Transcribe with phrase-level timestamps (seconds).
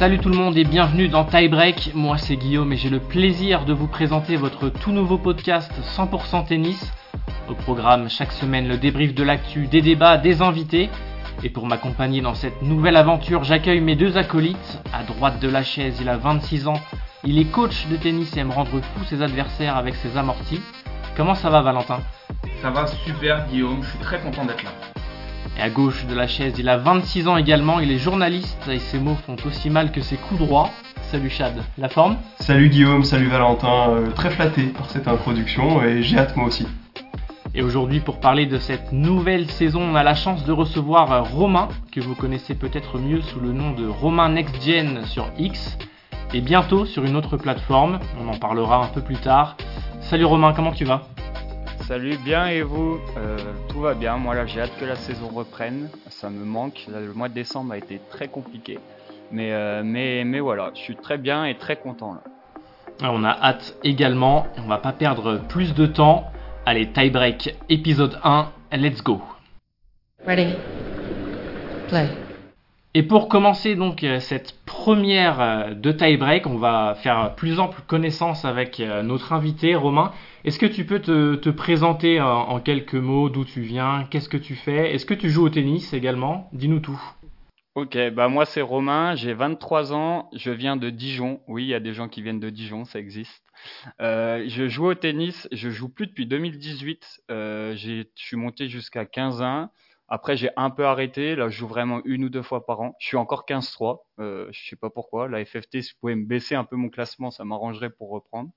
[0.00, 1.90] Salut tout le monde et bienvenue dans Tie Break.
[1.94, 6.46] Moi c'est Guillaume et j'ai le plaisir de vous présenter votre tout nouveau podcast 100%
[6.46, 6.90] tennis.
[7.50, 10.88] Au programme chaque semaine le débrief de l'actu, des débats, des invités.
[11.42, 14.80] Et pour m'accompagner dans cette nouvelle aventure, j'accueille mes deux acolytes.
[14.90, 16.80] À droite de la chaise, il a 26 ans.
[17.22, 20.62] Il est coach de tennis et aime rendre fou ses adversaires avec ses amortis.
[21.14, 22.00] Comment ça va Valentin?
[22.62, 24.70] Ça va super Guillaume, je suis très content d'être là.
[25.58, 28.78] Et à gauche de la chaise, il a 26 ans également, il est journaliste et
[28.78, 30.70] ses mots font aussi mal que ses coups droits.
[31.10, 32.16] Salut Chad, la forme?
[32.38, 36.66] Salut Guillaume, salut Valentin, euh, très flatté par cette introduction et j'ai hâte moi aussi.
[37.52, 41.22] Et aujourd'hui, pour parler de cette nouvelle saison, on a la chance de recevoir euh,
[41.22, 45.76] Romain, que vous connaissez peut-être mieux sous le nom de Romain Next Gen sur X,
[46.32, 47.98] et bientôt sur une autre plateforme.
[48.22, 49.56] On en parlera un peu plus tard.
[50.00, 51.08] Salut Romain, comment tu vas?
[51.86, 53.00] Salut, bien et vous?
[53.16, 53.36] Euh,
[53.68, 57.12] Tout va bien, moi là j'ai hâte que la saison reprenne, ça me manque, le
[57.12, 58.78] mois de décembre a été très compliqué,
[59.32, 62.20] mais, euh, mais, mais voilà, je suis très bien et très content là.
[63.02, 66.30] On a hâte également, on va pas perdre plus de temps.
[66.66, 69.22] Allez, tie break, épisode 1, let's go.
[70.26, 70.54] Ready?
[71.88, 72.08] Play.
[72.92, 77.80] Et pour commencer donc euh, cette première de tie break, on va faire plus ample
[77.86, 80.12] connaissance avec notre invité Romain.
[80.44, 84.38] Est-ce que tu peux te, te présenter en, quelques mots d'où tu viens, qu'est-ce que
[84.38, 86.48] tu fais, est-ce que tu joues au tennis également?
[86.52, 87.00] Dis-nous tout.
[87.74, 91.40] Ok, bah moi c'est Romain, j'ai 23 ans, je viens de Dijon.
[91.46, 93.44] Oui, il y a des gens qui viennent de Dijon, ça existe.
[94.00, 97.22] Euh, je joue au tennis, je joue plus depuis 2018.
[97.30, 99.70] Euh, je suis monté jusqu'à 15 ans.
[100.08, 101.36] Après, j'ai un peu arrêté.
[101.36, 102.96] Là, je joue vraiment une ou deux fois par an.
[102.98, 103.98] Je suis encore 15-3.
[104.18, 105.28] Euh, je sais pas pourquoi.
[105.28, 108.50] La FFT, si vous pouvez me baisser un peu mon classement, ça m'arrangerait pour reprendre.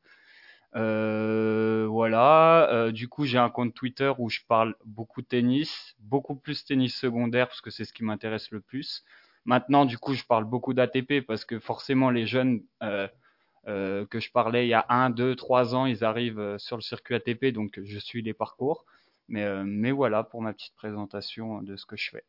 [0.75, 2.69] Euh, voilà.
[2.71, 6.65] Euh, du coup, j'ai un compte Twitter où je parle beaucoup de tennis, beaucoup plus
[6.65, 9.03] tennis secondaire parce que c'est ce qui m'intéresse le plus.
[9.45, 14.31] Maintenant, du coup, je parle beaucoup d'ATP parce que forcément, les jeunes euh, que je
[14.31, 17.79] parlais il y a un, deux, trois ans, ils arrivent sur le circuit ATP, donc
[17.83, 18.85] je suis les parcours.
[19.29, 22.23] Mais, mais voilà pour ma petite présentation de ce que je fais.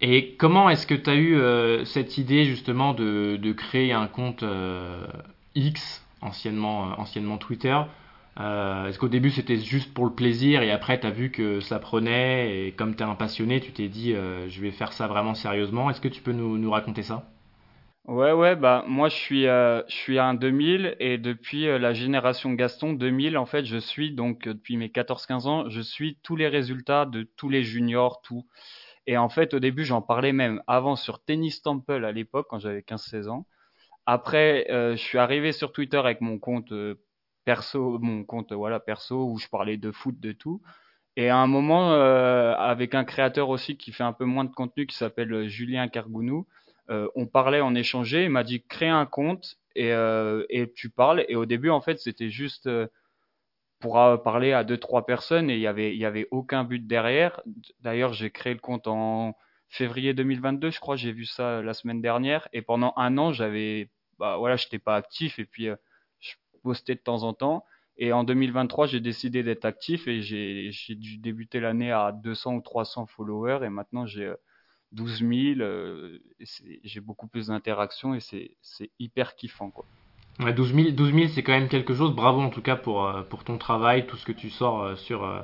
[0.00, 4.44] Et comment est-ce que tu as eu cette idée justement de, de créer un compte
[5.54, 7.78] X, anciennement, euh, anciennement Twitter
[8.40, 11.60] Euh, Est-ce qu'au début c'était juste pour le plaisir et après tu as vu que
[11.60, 14.92] ça prenait et comme tu es un passionné, tu t'es dit euh, je vais faire
[14.92, 17.30] ça vraiment sérieusement Est-ce que tu peux nous, raconter ça?
[18.06, 22.92] Ouais, ouais, bah moi je suis, je suis un 2000 et depuis la génération Gaston
[22.92, 27.06] 2000, en fait, je suis donc depuis mes 14-15 ans, je suis tous les résultats
[27.06, 28.46] de tous les juniors, tout.
[29.06, 32.58] Et en fait, au début, j'en parlais même avant sur Tennis Temple à l'époque quand
[32.60, 33.46] j'avais 15-16 ans.
[34.06, 36.96] Après, euh, je suis arrivé sur Twitter avec mon compte euh,
[37.44, 40.60] perso, mon compte euh, voilà perso où je parlais de foot, de tout.
[41.16, 44.84] Et à un moment, avec un créateur aussi qui fait un peu moins de contenu
[44.86, 46.48] qui s'appelle Julien Cargounou,
[46.88, 48.24] on parlait, on échangeait.
[48.24, 49.90] Il m'a dit crée un compte et,
[50.50, 51.24] et tu parles.
[51.28, 52.68] Et au début, en fait, c'était juste
[53.78, 53.94] pour
[54.24, 57.40] parler à deux trois personnes et il y avait il y avait aucun but derrière.
[57.80, 59.36] D'ailleurs, j'ai créé le compte en
[59.68, 60.96] février 2022, je crois.
[60.96, 63.88] J'ai vu ça la semaine dernière et pendant un an, j'avais
[64.18, 65.76] bah voilà, j'étais pas actif et puis euh,
[66.20, 66.32] je
[66.62, 67.64] postais de temps en temps.
[67.96, 72.60] Et en 2023, j'ai décidé d'être actif et j'ai dû débuter l'année à 200 ou
[72.60, 74.36] 300 followers et maintenant j'ai euh,
[74.92, 75.60] 12 000.
[75.60, 78.56] euh, et c'est- j'ai beaucoup plus d'interactions et c'est
[78.98, 79.86] hyper kiffant quoi.
[80.40, 82.14] Ouais, 12 000, 12 000 c'est quand même quelque chose.
[82.14, 84.96] Bravo en tout cas pour, euh, pour ton travail, tout ce que tu sors euh,
[84.96, 85.42] sur, euh,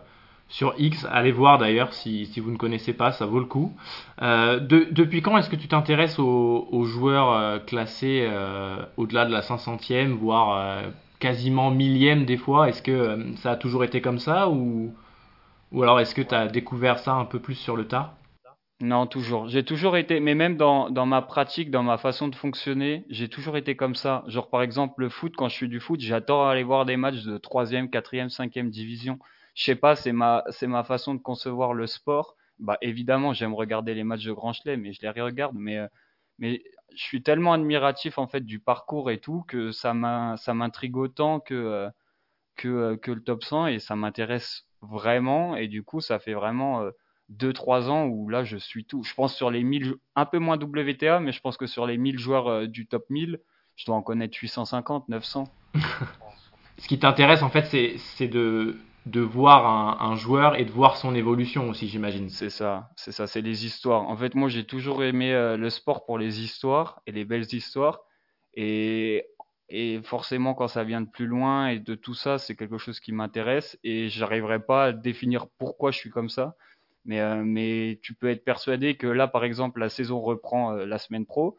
[0.50, 1.06] sur X.
[1.10, 3.72] Allez voir d'ailleurs si, vous ne connaissez pas, ça vaut le coup.
[4.20, 9.32] Euh, de- depuis quand est-ce que tu t'intéresses aux, joueurs euh, classés euh, au-delà de
[9.32, 10.82] la 500e, voire
[11.20, 12.68] quasiment millième des fois?
[12.68, 14.92] Est-ce que ça a toujours été comme ça ou,
[15.72, 18.14] ou alors est-ce que tu as découvert ça un peu plus sur le tard
[18.80, 19.46] Non, toujours.
[19.48, 23.28] J'ai toujours été, mais même dans, dans ma pratique, dans ma façon de fonctionner, j'ai
[23.28, 24.24] toujours été comme ça.
[24.26, 27.22] Genre, par exemple, le foot, quand je suis du foot, j'adore aller voir des matchs
[27.22, 29.18] de troisième, quatrième, cinquième division.
[29.60, 32.34] Je sais pas, c'est ma, c'est ma façon de concevoir le sport.
[32.60, 35.86] Bah, évidemment, j'aime regarder les matchs de Grand Chelem, mais je les regarde, mais, euh,
[36.38, 36.62] mais
[36.96, 40.96] je suis tellement admiratif, en fait, du parcours et tout, que ça m'in- ça m'intrigue
[40.96, 41.90] autant que, euh,
[42.56, 45.56] que, euh, que le top 100 et ça m'intéresse vraiment.
[45.56, 46.92] Et du coup, ça fait vraiment, euh,
[47.28, 49.02] deux trois ans où là je suis tout.
[49.04, 51.84] Je pense sur les 1000, jou- un peu moins WTA, mais je pense que sur
[51.84, 53.40] les 1000 joueurs du top 1000,
[53.76, 55.44] je dois en connaître 850, 900.
[56.78, 57.66] Ce qui t'intéresse en fait,
[57.98, 62.28] c'est de, de voir un, joueur et de voir son évolution aussi, j'imagine.
[62.28, 64.02] C'est ça, c'est ça, c'est les histoires.
[64.02, 67.52] En fait, moi j'ai toujours aimé euh, le sport pour les histoires et les belles
[67.54, 68.00] histoires.
[68.54, 69.24] Et,
[69.68, 73.00] et forcément, quand ça vient de plus loin et de tout ça, c'est quelque chose
[73.00, 76.56] qui m'intéresse et j'arriverai pas à définir pourquoi je suis comme ça.
[77.06, 80.84] Mais, euh, mais tu peux être persuadé que là, par exemple, la saison reprend euh,
[80.84, 81.58] la semaine pro.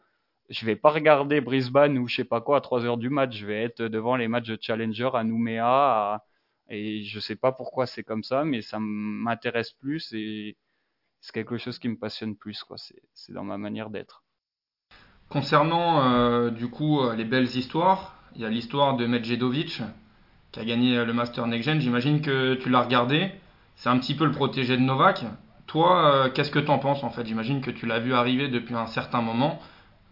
[0.50, 3.36] je vais pas regarder Brisbane ou je sais pas quoi à 3 heures du match.
[3.36, 6.22] Je vais être devant les matchs de Challenger à Nouméa.
[6.68, 10.56] Et je sais pas pourquoi c'est comme ça, mais ça m'intéresse plus et
[11.20, 12.62] c'est quelque chose qui me passionne plus.
[12.64, 12.76] Quoi.
[12.78, 14.24] C'est, dans ma manière d'être.
[15.28, 19.82] Concernant euh, du coup euh, les belles histoires, il y a l'histoire de Medjedovic
[20.52, 21.80] qui a gagné le Master Next Gen.
[21.80, 23.32] J'imagine que tu l'as regardé.
[23.76, 25.24] C'est un petit peu le protégé de Novak.
[25.66, 27.26] Toi, euh, qu'est-ce que tu en penses en fait?
[27.26, 29.58] J'imagine que tu l'as vu arriver depuis un certain moment.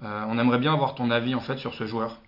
[0.03, 2.19] Euh, on aimerait bien avoir ton avis en fait sur ce joueur.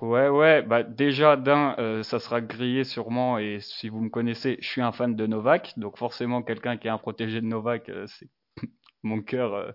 [0.00, 4.58] Ouais, ouais, bah déjà d'un, euh, ça sera grillé sûrement, et si vous me connaissez,
[4.60, 7.90] je suis un fan de Novak, donc forcément quelqu'un qui est un protégé de Novak,
[8.06, 8.28] c'est
[9.04, 9.70] mon cœur, euh,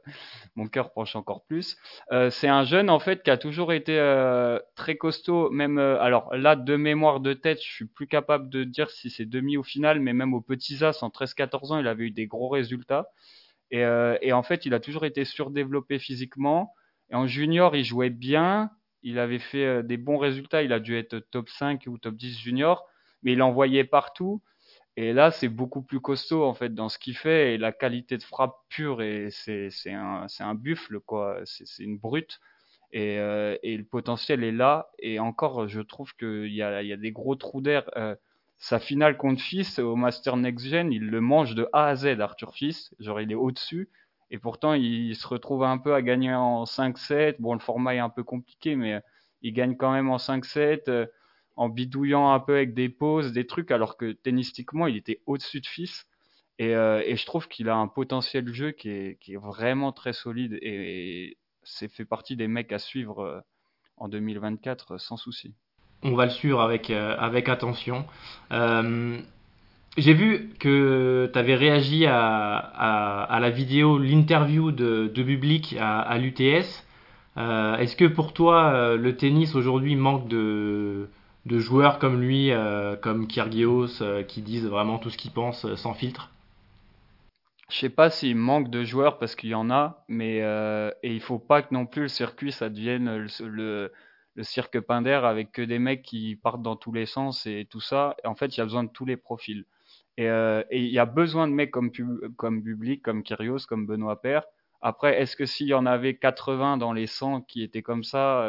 [0.55, 1.77] mon cœur penche encore plus.
[2.11, 6.35] Euh, c'est un jeune en fait qui a toujours été euh, très costaud, même alors
[6.35, 9.63] là de mémoire de tête, je suis plus capable de dire si c'est demi au
[9.63, 13.09] final, mais même au petits as en 13-14 ans, il avait eu des gros résultats.
[13.71, 13.81] Et,
[14.21, 16.73] et, en fait, il a toujours été surdéveloppé physiquement.
[17.11, 18.71] Et en junior, il jouait bien,
[19.03, 22.37] il avait fait des bons résultats, il a dû être top 5 ou top 10
[22.39, 22.85] junior,
[23.23, 24.41] mais il envoyait partout.
[24.97, 27.53] Et là, c'est beaucoup plus costaud en fait dans ce qu'il fait.
[27.53, 31.83] Et la qualité de frappe pure et c'est c'est un c'est un buffle quoi, c'est
[31.83, 32.41] une brute.
[32.91, 34.89] Et euh, et le potentiel est là.
[34.99, 37.89] Et encore je trouve qu'il y a il y a des gros trous d'air.
[37.95, 38.15] Euh,
[38.57, 42.19] sa finale contre Fils au Master Next Gen, il le mange de A à Z
[42.19, 43.89] Arthur Fils, genre il est au-dessus
[44.31, 47.35] et pourtant il se retrouve un peu à gagner en 5-7.
[47.39, 48.99] Bon le format est un peu compliqué mais
[49.41, 51.09] il gagne quand même en 5-7
[51.59, 55.59] en bidouillant un peu avec des pauses, des trucs, alors que tennistiquement, il était au-dessus
[55.59, 56.07] de Fils.
[56.57, 60.57] Et, euh, je trouve qu'il a un potentiel de jeu qui est, vraiment très solide
[60.61, 63.41] et, c'est fait partie des mecs à suivre euh,
[63.97, 65.53] en 2024 sans souci.
[66.01, 68.05] On va le suivre euh, avec attention.
[69.99, 76.85] J'ai vu que tu avais réagi à, la vidéo, l'interview de, de Public à, l'UTS.
[77.35, 81.09] Est-ce que pour toi, le tennis aujourd'hui manque de,
[81.45, 85.75] joueurs comme lui, euh, comme Kyrgios, euh, qui disent vraiment tout ce qu'ils pensent euh,
[85.75, 86.31] sans filtre?
[87.69, 90.37] Je sais pas s'il manque de joueurs parce qu'il y en a, mais
[91.03, 93.91] et il faut pas que non plus le circuit ça devienne le,
[94.35, 97.81] le, cirque Pinder avec que des mecs qui partent dans tous les sens et tout
[97.81, 98.15] ça.
[98.23, 99.65] en fait, il y a besoin de tous les profils.
[100.19, 101.91] Et il y a besoin de mecs comme,
[102.35, 104.43] comme Public, comme Kyrgios, comme Benoît Père.
[104.81, 108.45] Après, est-ce que s'il y en avait 80 dans les 100 qui étaient comme ça,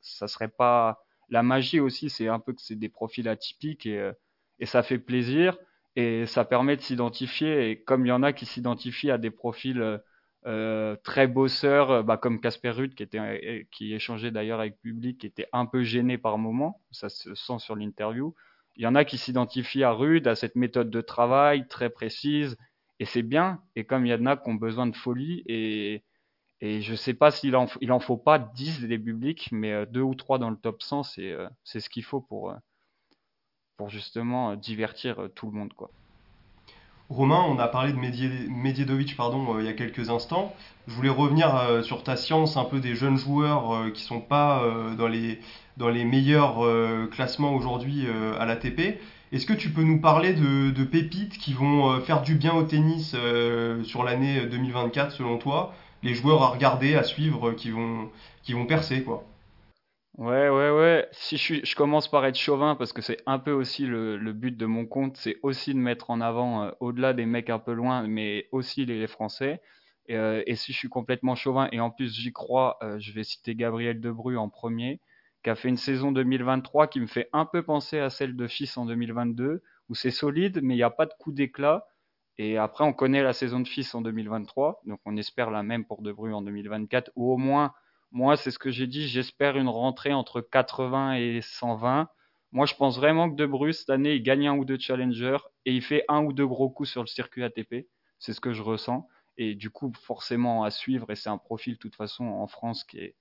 [0.00, 1.02] ça serait pas
[1.32, 4.12] la magie aussi, c'est un peu que c'est des profils atypiques et, euh,
[4.58, 5.56] et ça fait plaisir
[5.96, 7.70] et ça permet de s'identifier.
[7.70, 9.98] Et comme il y en a qui s'identifient à des profils euh,
[10.46, 15.18] euh très bosseurs, euh, bah, comme Casper Ruth qui était qui échangeait d'ailleurs avec public,
[15.20, 18.34] qui était un peu gêné par moment, ça se sent sur l'interview.
[18.76, 22.56] Il y en a qui s'identifient à Rude, à cette méthode de travail très précise,
[22.98, 23.62] et c'est bien.
[23.76, 26.04] Et comme il y en a qui ont besoin de folie, et,
[26.60, 30.14] et je sais pas s'il en, faut pas 10 des publics, mais euh, deux ou
[30.14, 32.56] trois dans le top 100, c'est, euh, c'est ce qu'il faut pour, euh,
[33.76, 35.72] pour justement divertir tout le monde.
[35.74, 35.90] Quoi.
[37.12, 40.54] Romain, on a parlé de Medjedovic pardon, il y a quelques instants.
[40.88, 44.62] Je voulais revenir sur ta science un peu des jeunes joueurs qui sont pas
[44.96, 45.38] dans, les,
[45.76, 46.60] dans les meilleurs
[47.10, 48.06] classements aujourd'hui
[48.40, 48.98] à l'ATP.
[49.30, 52.62] Est-ce que tu peux nous parler de, de pépites qui vont faire du bien au
[52.62, 53.14] tennis
[53.84, 55.74] sur l'année 2024 selon toi?
[56.02, 58.08] Les joueurs à regarder, à suivre, qui vont,
[58.42, 59.22] qui vont percer, quoi.
[60.18, 61.08] Ouais, ouais, ouais.
[61.12, 64.66] Si je, commence par être chauvin, parce que c'est un peu aussi le, but de
[64.66, 68.06] mon compte, c'est aussi de mettre en avant, euh, au-delà des mecs un peu loin,
[68.06, 69.62] mais aussi les, Français.
[70.08, 73.12] Et, euh, et, si je suis complètement chauvin, et en plus j'y crois, euh, je
[73.12, 75.00] vais citer Gabriel Debru en premier,
[75.42, 78.46] qui a fait une saison 2023 qui me fait un peu penser à celle de
[78.46, 81.86] Fils en 2022, où c'est solide, mais il n'y a pas de coup d'éclat.
[82.38, 85.84] Et après, on connaît la saison de Fils en 2023, donc on espère la même
[85.86, 87.72] pour De Bru en 2024, ou au moins,
[88.12, 92.08] moi, c'est ce que j'ai dit, j'espère une rentrée entre 80 et 120.
[92.52, 95.38] Moi, je pense vraiment que De Bru, cette année, il gagne un ou deux challengers
[95.64, 97.88] et il fait un ou deux gros coups sur le circuit ATP.
[98.18, 99.08] C'est ce que je ressens.
[99.38, 102.84] Et du coup, forcément à suivre, et c'est un profil, de toute façon, en France
[102.84, 103.16] qui est.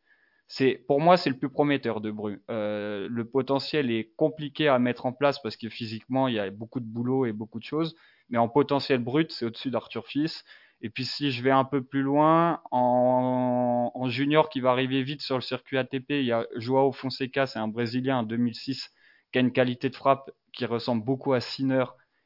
[0.48, 2.44] C'est, pour moi, c'est le plus prometteur de Bru.
[2.52, 6.50] Euh, le potentiel est compliqué à mettre en place parce que physiquement, il y a
[6.50, 7.96] beaucoup de boulot et beaucoup de choses
[8.32, 10.44] mais en potentiel brut, c'est au-dessus d'Arthur Fils.
[10.82, 15.22] Et puis si je vais un peu plus loin, en, junior qui va arriver vite
[15.22, 18.90] sur le circuit ATP, il y a Joao Fonseca, c'est un Brésilien en 2006,
[19.32, 21.86] qui a une qualité de frappe qui ressemble beaucoup à Sinner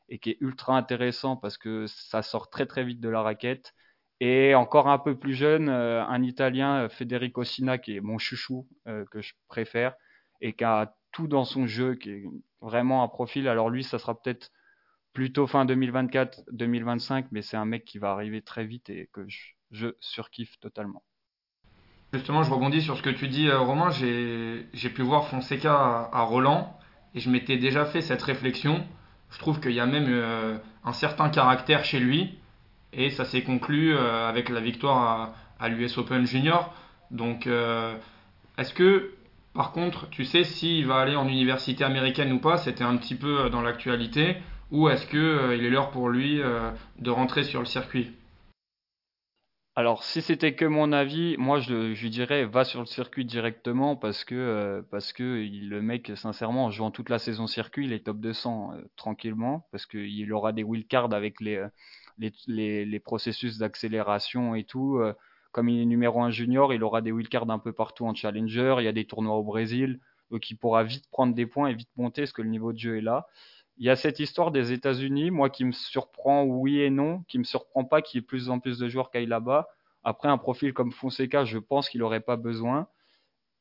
[0.09, 3.73] et qui est ultra intéressant parce que ça sort très très vite de la raquette.
[4.21, 8.67] Et encore un peu plus jeune, euh, un Italien, Federico Sina, qui est mon chouchou,
[8.87, 9.95] euh, que je préfère,
[10.39, 12.23] et qui a tout dans son jeu, qui est
[12.61, 13.47] vraiment un profil.
[13.49, 14.51] Alors lui, ça sera peut-être
[15.15, 19.25] plutôt fin 2024-2025, mais c'est un mec qui va arriver très vite et que
[19.71, 21.01] je, surkiffe totalement.
[22.13, 23.89] Justement, je rebondis sur ce que tu dis, Romain.
[23.89, 26.77] J'ai pu voir Fonseca à, Roland
[27.15, 28.85] et je m'étais déjà fait cette réflexion.
[29.31, 32.37] Je trouve qu'il y a même un certain caractère chez lui
[32.93, 36.73] et ça s'est conclu avec la victoire à, l'US Open Junior.
[37.09, 37.47] Donc,
[38.57, 39.15] est-ce que
[39.55, 43.15] par contre, tu sais s'il va aller en université américaine ou pas, c'était un petit
[43.15, 44.35] peu euh, dans l'actualité,
[44.75, 48.11] ou est-ce qu'il euh, est l'heure pour lui euh, de rentrer sur le circuit?
[49.77, 53.95] Alors, si c'était que mon avis, moi je, lui dirais va sur le circuit directement
[53.95, 58.19] parce que que le mec, sincèrement, en jouant toute la saison circuit, il est top
[58.19, 65.01] 200 tranquillement parce qu'il aura des wildcards avec les processus d'accélération et tout
[65.55, 68.75] comme il est numéro 1 junior, il aura des wildcards un peu partout en challenger.
[68.79, 71.73] Il y a des tournois au Brésil, donc il pourra vite prendre des points et
[71.73, 73.25] vite monter parce que le niveau de jeu est là.
[73.77, 77.37] Il y a cette histoire des États-Unis, moi qui me surprend oui et non, qui
[77.39, 79.67] me surprend pas qu'il y ait plus en plus de joueurs qu'aille là-bas.
[80.03, 82.87] Après un profil comme Fonseca, je pense qu'il n'aurait pas besoin.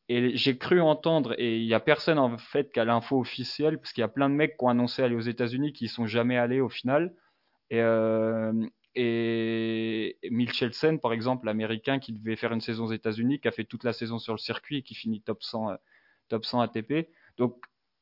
[0.08, 3.78] Et j'ai cru entendre, et il n'y a personne en fait qui a l'info officielle,
[3.78, 5.88] parce qu'il y a plein de mecs qui ont annoncé aller aux États-Unis qui ne
[5.88, 7.14] sont jamais allés au final.
[7.70, 8.52] Et, euh,
[11.02, 13.92] par exemple, l'américain qui devait faire une saison aux États-Unis, qui a fait toute la
[13.94, 15.76] saison sur le circuit et qui finit top 100, euh,
[16.28, 17.08] top 100 ATP.
[17.38, 17.56] Donc,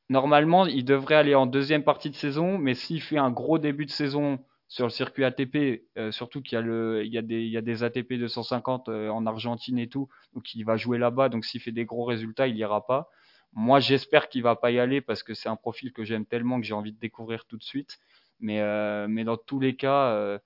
[0.09, 3.85] normalement, il devrait aller en deuxième partie de saison, mais s'il fait un gros début
[3.85, 7.61] de saison sur le circuit ATP, euh, surtout qu'il y a, y, des, y a
[7.61, 11.61] des ATP 250 euh, en Argentine et tout, donc il va jouer là-bas, donc s'il
[11.61, 13.09] fait des gros résultats, il ira pas.
[13.53, 16.59] Moi, j'espère qu'il va pas y aller parce que c'est un profil que j'aime tellement
[16.59, 17.99] que j'ai envie de découvrir tout de suite.
[18.39, 18.59] Mais,
[19.07, 20.39] mais dans tous les cas,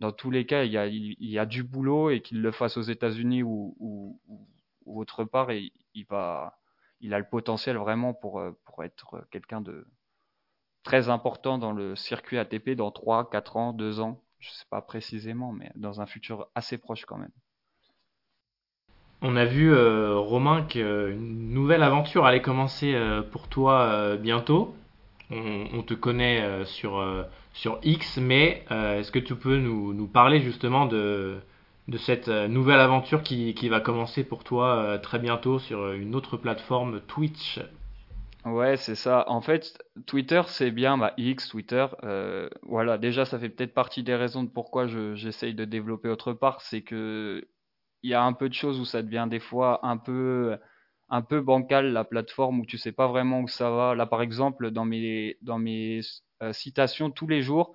[0.00, 2.50] dans tous les cas, il y a, il y a du boulot et qu'il le
[2.50, 4.18] fasse aux États-Unis ou,
[4.84, 5.72] autre part, il,
[6.08, 6.58] va,
[7.00, 9.86] il a le potentiel vraiment pour, euh, être quelqu'un de
[10.82, 14.20] très important dans le circuit ATP dans 3, 4 ans, 2 ans.
[14.38, 17.32] Je ne sais pas précisément, mais dans un futur assez proche quand même.
[19.22, 24.74] On a vu, euh, Romain, qu'une nouvelle aventure allait commencer euh, pour toi bientôt.
[25.30, 27.00] On, te connaît sur
[27.82, 31.40] X, mais euh, est-ce que tu peux nous parler justement de,
[31.88, 35.92] de cette euh, nouvelle aventure qui, qui, va commencer pour toi euh, très bientôt sur
[35.92, 37.60] une autre plateforme Twitch
[38.44, 39.24] Ouais, c'est ça.
[39.28, 41.86] En fait, Twitter, c'est bien, bah, X, Twitter.
[42.62, 46.60] voilà, déjà, ça fait peut-être partie des raisons de pourquoi j'essaye de développer autre part.
[46.60, 47.48] C'est que
[48.02, 50.58] il y a un peu de choses où ça devient des fois un peu
[51.08, 53.94] un peu bancal la plateforme où tu sais pas vraiment où ça va.
[53.94, 56.00] Là, par exemple, dans mes dans mes
[56.42, 57.74] euh, citations tous les jours.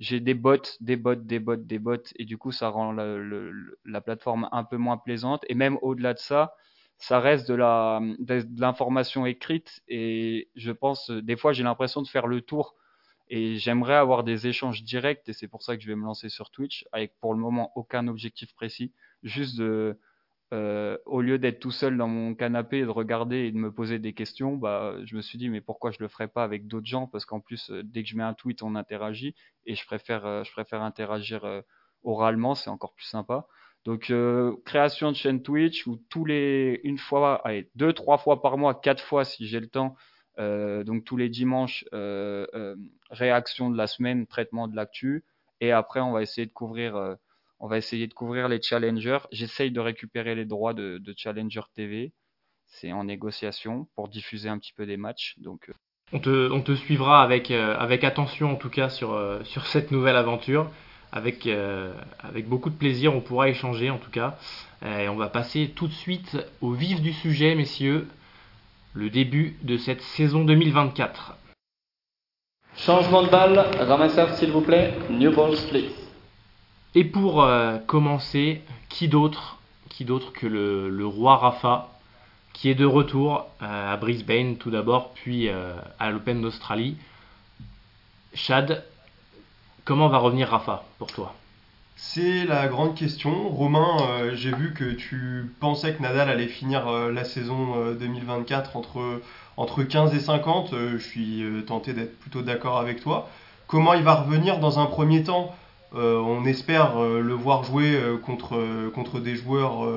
[0.00, 4.00] J'ai des bots, des bots, des bots, des bots, et du coup, ça rend la
[4.00, 5.44] plateforme un peu moins plaisante.
[5.48, 6.54] Et même au-delà de ça,
[7.00, 12.26] ça reste de de, l'information écrite et je pense des fois j'ai l'impression de faire
[12.26, 12.76] le tour
[13.28, 16.28] et j'aimerais avoir des échanges directs et c'est pour ça que je vais me lancer
[16.28, 18.92] sur Twitch avec pour le moment aucun objectif précis
[19.22, 19.98] juste de
[20.52, 23.70] euh, au lieu d'être tout seul dans mon canapé et de regarder et de me
[23.72, 26.66] poser des questions, bah, je me suis dit mais pourquoi je le ferais pas avec
[26.66, 27.06] d'autres gens?
[27.06, 29.34] Parce qu'en plus, euh, dès que je mets un tweet, on interagit
[29.66, 31.62] et je préfère, euh, je préfère interagir
[32.02, 33.46] oralement, c'est encore plus sympa.
[33.84, 34.12] Donc
[34.66, 38.74] création de chaîne Twitch où tous les une fois, allez, deux, trois fois par mois,
[38.74, 39.96] quatre fois si j'ai le temps.
[40.38, 41.84] donc tous les dimanches,
[43.10, 45.24] réaction de la semaine, traitement de l'actu.
[45.60, 47.16] Et après, on va essayer de couvrir
[47.60, 49.18] on va essayer de couvrir les challengers.
[49.30, 52.12] J'essaye de récupérer les droits de, Challenger TV.
[52.66, 55.34] C'est en négociation pour diffuser un petit peu des matchs.
[55.38, 55.72] Donc, euh.
[56.12, 59.66] on, te, on te suivra avec, euh, avec attention en tout cas sur, euh, sur
[59.66, 60.70] cette nouvelle aventure.
[61.12, 61.48] Avec,
[62.20, 64.38] avec beaucoup de plaisir, on pourra échanger en tout cas.
[64.86, 68.06] Et on va passer tout de suite au vif du sujet, messieurs.
[68.94, 71.36] Le début de cette saison 2024.
[72.76, 76.09] Changement de balle, ramasseur s'il vous plaît, new balls please.
[76.94, 79.56] Et pour euh, commencer, qui d'autre
[79.88, 81.88] qui d'autre que le, roi Rafa,
[82.52, 86.96] qui est de retour euh, à Brisbane tout d'abord, puis euh, à l'Open d'Australie.
[88.34, 88.84] Chad,
[89.84, 91.34] comment va revenir Rafa pour toi?
[91.96, 93.50] C'est la grande question.
[93.50, 99.20] Romain, j'ai vu que tu pensais que Nadal allait finir la saison 2024 entre,
[99.58, 100.70] entre 15 et 50.
[100.70, 103.28] je suis tenté d'être plutôt d'accord avec toi.
[103.66, 105.54] Comment il va revenir dans un premier temps?
[105.92, 109.88] On espère euh, le voir jouer euh, contre, des joueurs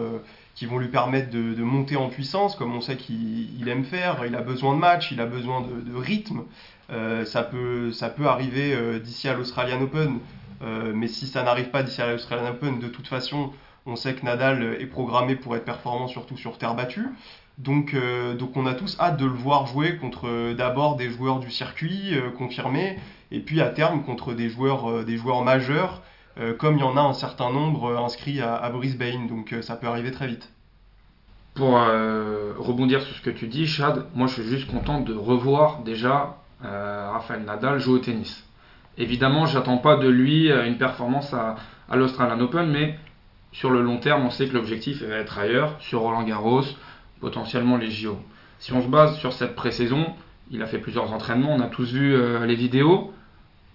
[0.56, 4.26] qui vont lui permettre de, monter en puissance, comme on sait qu'il aime faire.
[4.26, 6.44] Il a besoin de match, il a besoin de, rythme.
[7.26, 10.20] ça, peut, ça peut arriver d'ici à l'Australian Open,
[10.94, 13.52] mais si ça n'arrive pas d'ici à l'Australian Open, de toute façon,
[13.86, 17.08] on sait que Nadal est programmé pour être performant, surtout sur terre battue.
[17.60, 17.96] Donc,
[18.40, 22.16] donc on a tous hâte de le voir jouer contre d'abord des joueurs du circuit
[22.36, 22.98] confirmés,
[23.34, 26.04] et puis à terme contre des joueurs, euh, des joueurs majeurs,
[26.40, 29.76] euh, comme il y en a un certain nombre euh, inscrits à, Brisbane, donc ça
[29.76, 30.50] peut arriver très vite.
[31.56, 35.82] pour rebondir sur ce que tu dis, Chad, moi je suis juste content de revoir
[35.84, 38.44] déjà Rafael Nadal jouer au tennis.
[38.98, 41.56] Évidemment, j'attends pas de lui une performance à,
[41.90, 42.98] à l'Australian Open, mais
[43.52, 46.64] sur le long terme, on sait que l'objectif va être ailleurs, sur Roland Garros,
[47.24, 48.18] potentiellement les JO.
[48.60, 50.08] Si on se base sur cette pré-saison,
[50.52, 53.14] il a fait plusieurs entraînements, on a tous vu euh, les vidéos,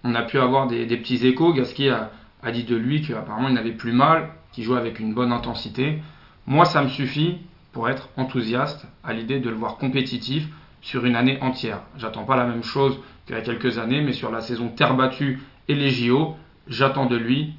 [0.03, 1.51] on a pu avoir des, petits échos.
[1.51, 2.11] Gasquet a,
[2.43, 5.99] a dit de lui qu'apparemment il n'avait plus mal, qu'il jouait avec une bonne intensité.
[6.45, 7.39] Moi, ça me suffit
[7.71, 10.47] pour être enthousiaste à l'idée de le voir compétitif
[10.81, 11.81] sur une année entière.
[11.97, 14.95] J'attends pas la même chose qu'il y a quelques années, mais sur la saison terre
[14.95, 16.35] battue et les JO,
[16.67, 17.55] j'attends de lui,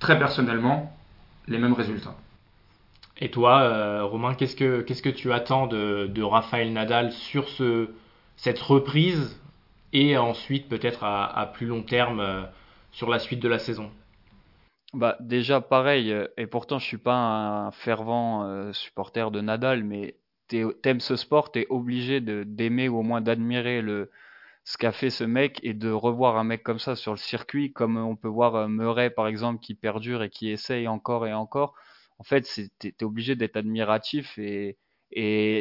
[0.00, 0.92] très personnellement,
[1.46, 2.16] les mêmes résultats.
[3.18, 7.88] Et toi, euh, Romain, qu'est-ce que, que tu attends de, de Raphaël Nadal sur ce,
[8.36, 9.40] cette reprise
[9.92, 12.42] et ensuite peut-être à, plus long terme euh,
[12.92, 13.90] sur la suite de la saison?
[14.92, 20.16] Bah déjà pareil euh, et pourtant je suis pas un fervent supporter de Nadal mais
[20.48, 24.10] t'aimes ce sport t'es obligé d'aimer ou au moins d'admirer le
[24.64, 27.72] ce qu'a fait ce mec et de revoir un mec comme ça sur le circuit
[27.72, 31.74] comme on peut voir Murray par exemple qui perdure et qui essaye encore et encore
[32.18, 34.76] en fait, tu es obligé d'être admiratif et,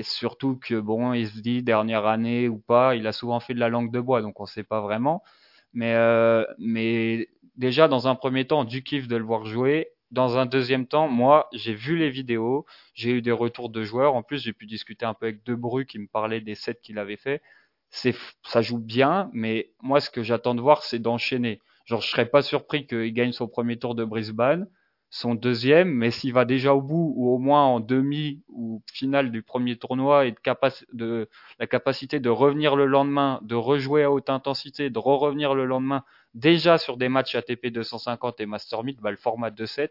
[0.03, 3.59] surtout que bon, il se dit dernière année ou pas, il a souvent fait de
[3.59, 5.23] la langue de bois, donc on sait pas vraiment.
[5.73, 9.89] Mais, euh, mais déjà, dans un premier temps, du kiff de le voir jouer.
[10.11, 14.15] Dans un deuxième temps, moi, j'ai vu les vidéos, j'ai eu des retours de joueurs.
[14.15, 16.99] En plus, j'ai pu discuter un peu avec Debru qui me parlait des sets qu'il
[16.99, 17.41] avait fait.
[17.89, 21.59] Ça joue bien, mais moi, ce que j'attends de voir, c'est d'enchaîner.
[21.85, 24.67] Genre, je serais pas surpris qu'il gagne son premier tour de Brisbane
[25.15, 29.31] son deuxième, mais s'il va déjà au bout ou au moins en demi ou finale
[29.31, 30.35] du premier tournoi et
[30.91, 35.65] de, la capacité de revenir le lendemain, de rejouer à haute intensité, de re-revenir le
[35.65, 36.03] lendemain
[36.33, 39.87] déjà sur des matchs ATP 250 et Master 1000, bah, le format 2-7,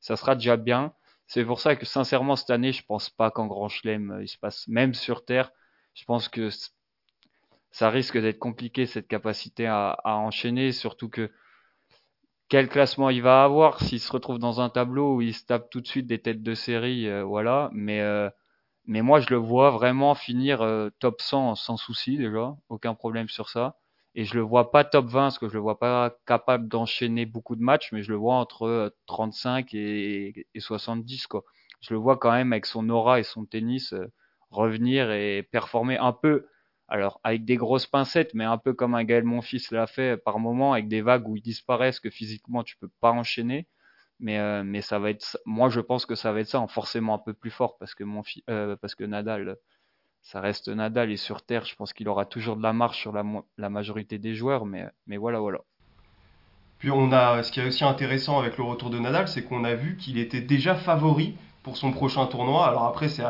[0.00, 0.92] ça sera déjà bien.
[1.26, 4.28] C'est pour ça que sincèrement cette année, je pense pas qu'en Grand Chelem euh, il
[4.28, 5.52] se passe même sur terre.
[5.94, 6.50] Je pense que
[7.70, 11.30] ça risque d'être compliqué cette capacité à enchaîner, surtout que
[12.48, 15.70] quel classement il va avoir s'il se retrouve dans un tableau où il se tape
[15.70, 17.70] tout de suite des têtes de série, euh, voilà.
[17.72, 18.30] Mais euh,
[18.86, 23.28] mais moi je le vois vraiment finir euh, top 100 sans souci déjà, aucun problème
[23.28, 23.76] sur ça.
[24.14, 27.26] Et je le vois pas top 20 parce que je le vois pas capable d'enchaîner
[27.26, 31.44] beaucoup de matchs, mais je le vois entre 35 et, et 70 quoi.
[31.80, 33.94] Je le vois quand même avec son aura et son tennis
[34.50, 36.46] revenir et performer un peu
[36.88, 40.38] alors avec des grosses pincettes, mais un peu comme un Gaël Monfils l'a fait par
[40.38, 43.66] moment, avec des vagues où ils disparaissent, que physiquement tu peux pas enchaîner.
[44.18, 46.68] Mais, euh, mais ça va être, moi je pense que ça va être ça, en
[46.68, 49.58] forcément un peu plus fort, parce que, mon euh, parce que Nadal,
[50.22, 53.12] ça reste Nadal, et sur Terre, je pense qu'il aura toujours de la marche sur
[53.12, 53.24] la,
[53.58, 55.58] la majorité des joueurs, mais, mais voilà, voilà.
[56.78, 59.64] Puis on a, ce qui est aussi intéressant avec le retour de Nadal, c'est qu'on
[59.64, 62.66] a vu qu'il était déjà favori pour son prochain tournoi.
[62.66, 63.24] Alors après, c'est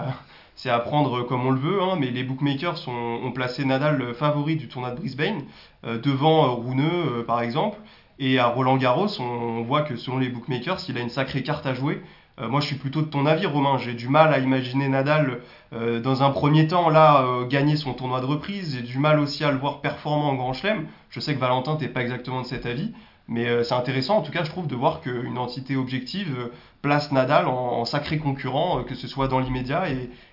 [0.56, 4.56] c'est à prendre comme on le veut, hein, mais les bookmakers ont placé Nadal favori
[4.56, 5.42] du tournoi de Brisbane,
[5.84, 7.78] euh, devant euh, Rouneux euh, par exemple.
[8.18, 11.66] Et à Roland Garros, on, voit que selon les bookmakers, il a une sacrée carte
[11.66, 12.02] à jouer.
[12.40, 13.76] moi, je suis plutôt de ton avis, Romain.
[13.76, 15.42] J'ai du mal à imaginer Nadal
[15.72, 18.74] dans un premier temps là gagner son tournoi de reprise.
[18.74, 20.86] J'ai du mal aussi à le voir performant en Grand Chelem.
[21.10, 22.94] Je sais que Valentin, t'es pas exactement de cet avis.
[23.28, 26.52] Mais euh, c'est intéressant, en tout cas, je trouve, de voir qu'une entité objective euh,
[26.82, 29.84] place Nadal en, sacré concurrent, euh, que ce soit dans l'immédiat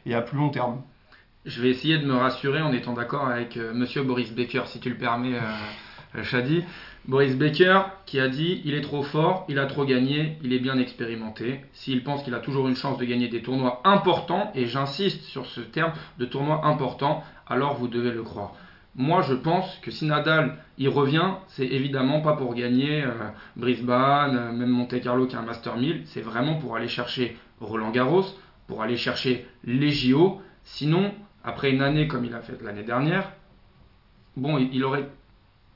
[0.05, 0.81] et, à plus long terme.
[1.45, 4.89] Je vais essayer de me rassurer en étant d'accord avec Monsieur Boris Becker, si tu
[4.89, 5.37] le permets,
[6.21, 6.63] Shadi.
[7.05, 10.59] Boris Becker qui a dit il est trop fort, il a trop gagné, il est
[10.59, 11.59] bien expérimenté.
[11.73, 15.45] S'il pense qu'il a toujours une chance de gagner des tournois importants, et j'insiste sur
[15.45, 18.53] ce terme de tournoi important, alors vous devez le croire.
[18.95, 23.11] Moi, je pense que si Nadal y revient, c'est évidemment pas pour gagner euh,
[23.55, 27.35] Brisbane, euh, même Monte Carlo qui est un Master 1000, c'est vraiment pour aller chercher
[27.59, 28.25] Roland Garros,
[28.67, 30.41] pour aller chercher les JO.
[30.63, 31.11] Sinon,
[31.43, 33.31] après une année comme il a fait l'année dernière,
[34.37, 35.09] bon, il, aurait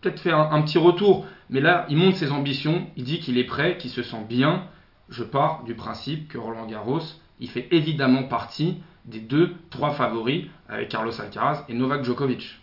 [0.02, 3.46] peut-être fait un, petit retour, mais là, il monte ses ambitions, il dit qu'il est
[3.46, 4.66] prêt, qu'il se sent bien.
[5.10, 7.02] Je pars du principe que Roland Garros,
[7.40, 12.60] il fait évidemment partie des deux, trois favoris avec Carlos Alcaraz et Novak Djokovic.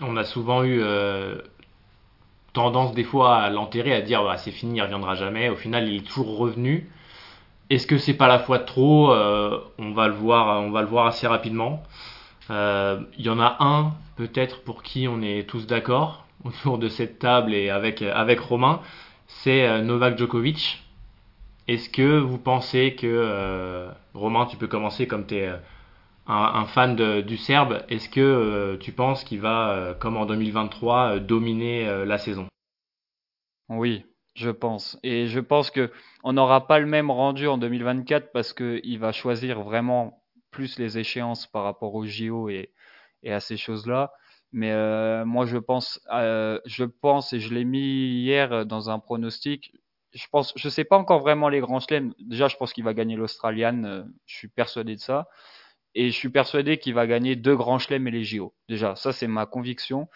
[0.00, 1.36] On a souvent eu euh,
[2.52, 5.48] tendance des fois à l'enterrer, à dire bah, c'est fini, il reviendra jamais.
[5.48, 6.90] Au final, il est toujours revenu.
[7.70, 9.12] Est-ce que c'est pas la fois de trop?
[9.12, 11.82] Euh, On va le voir, on va le voir assez rapidement.
[12.50, 16.88] Euh, il y en a un peut-être pour qui on est tous d'accord autour de
[16.88, 18.80] cette table et avec avec Romain,
[19.26, 20.82] c'est Novak Djokovic.
[21.68, 25.52] Est-ce que vous pensez que Romain, tu peux commencer comme tu es
[26.26, 31.16] un, fan du Serbe, est-ce que euh, tu penses qu'il va, euh, comme en 2023,
[31.16, 32.46] euh, dominer la saison?
[33.68, 34.04] Oui,
[34.34, 34.98] je pense.
[35.02, 35.90] Et je pense que
[36.22, 40.98] on n'aura pas le même rendu en 2024 parce qu'il va choisir vraiment plus les
[40.98, 42.72] échéances par rapport au JO et,
[43.26, 44.12] à ces choses-là.
[44.52, 44.74] Mais
[45.24, 47.78] moi, je pense, je pense, et je l'ai mis
[48.22, 49.72] hier dans un pronostic.
[50.12, 52.12] Je pense, je sais pas encore vraiment les grands chelems.
[52.20, 54.04] Déjà, je pense qu'il va gagner l'Australian.
[54.26, 55.26] Je suis persuadé de ça.
[55.94, 58.54] Et je suis persuadé qu'il va gagner deux grands chelems et les JO.
[58.68, 60.08] Déjà, ça, c'est ma conviction.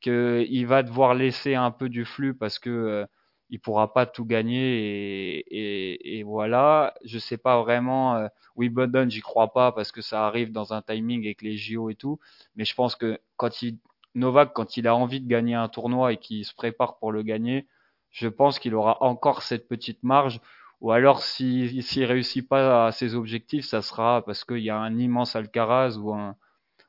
[0.00, 3.06] Qu'il va devoir laisser un peu du flux parce que euh,
[3.50, 6.94] il pourra pas tout gagner et, voilà.
[7.04, 8.16] Je sais pas vraiment.
[8.16, 11.88] Euh, Wimbledon, j'y crois pas parce que ça arrive dans un timing avec les JO
[11.88, 12.18] et tout.
[12.56, 13.78] Mais je pense que quand il
[14.14, 17.22] Novak, quand il a envie de gagner un tournoi et qu'il se prépare pour le
[17.22, 17.66] gagner,
[18.10, 20.40] je pense qu'il aura encore cette petite marge.
[20.82, 24.76] Ou alors, s'il si, réussit pas à ses objectifs, ça sera parce qu'il y a
[24.76, 26.36] un immense Alcaraz ou un,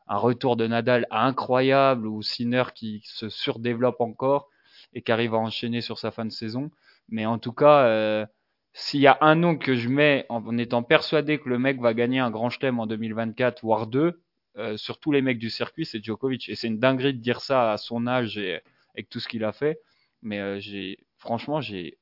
[0.07, 4.49] un retour de Nadal incroyable ou Sinner qui se surdéveloppe encore
[4.93, 6.71] et qui arrive à enchaîner sur sa fin de saison.
[7.07, 8.25] Mais en tout cas, euh,
[8.73, 11.93] s'il y a un nom que je mets en, étant persuadé que le mec va
[11.93, 14.23] gagner un grand chelem en 2024, voire deux,
[14.57, 16.49] euh, sur tous les mecs du circuit, c'est Djokovic.
[16.49, 18.61] Et c'est une dinguerie de dire ça à son âge et
[18.95, 19.79] avec tout ce qu'il a fait.
[20.23, 21.99] Mais euh, j'ai, franchement, j'ai,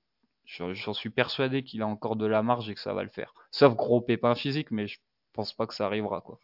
[0.57, 3.33] j'en suis persuadé qu'il a encore de la marge et que ça va le faire.
[3.51, 4.99] Sauf gros pépin physique, mais je
[5.33, 6.39] pense pas que ça arrivera, quoi.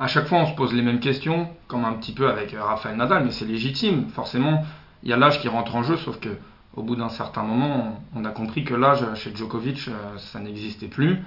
[0.00, 2.96] À chaque fois, on se pose les mêmes questions, comme un petit peu avec Rafael
[2.96, 4.08] Nadal, mais c'est légitime.
[4.10, 4.64] Forcément,
[5.02, 6.36] il y a l'âge qui rentre en jeu, sauf que
[6.76, 10.86] au bout d'un certain moment, on a compris que l'âge chez Djokovic, euh, ça n'existait
[10.86, 11.24] plus.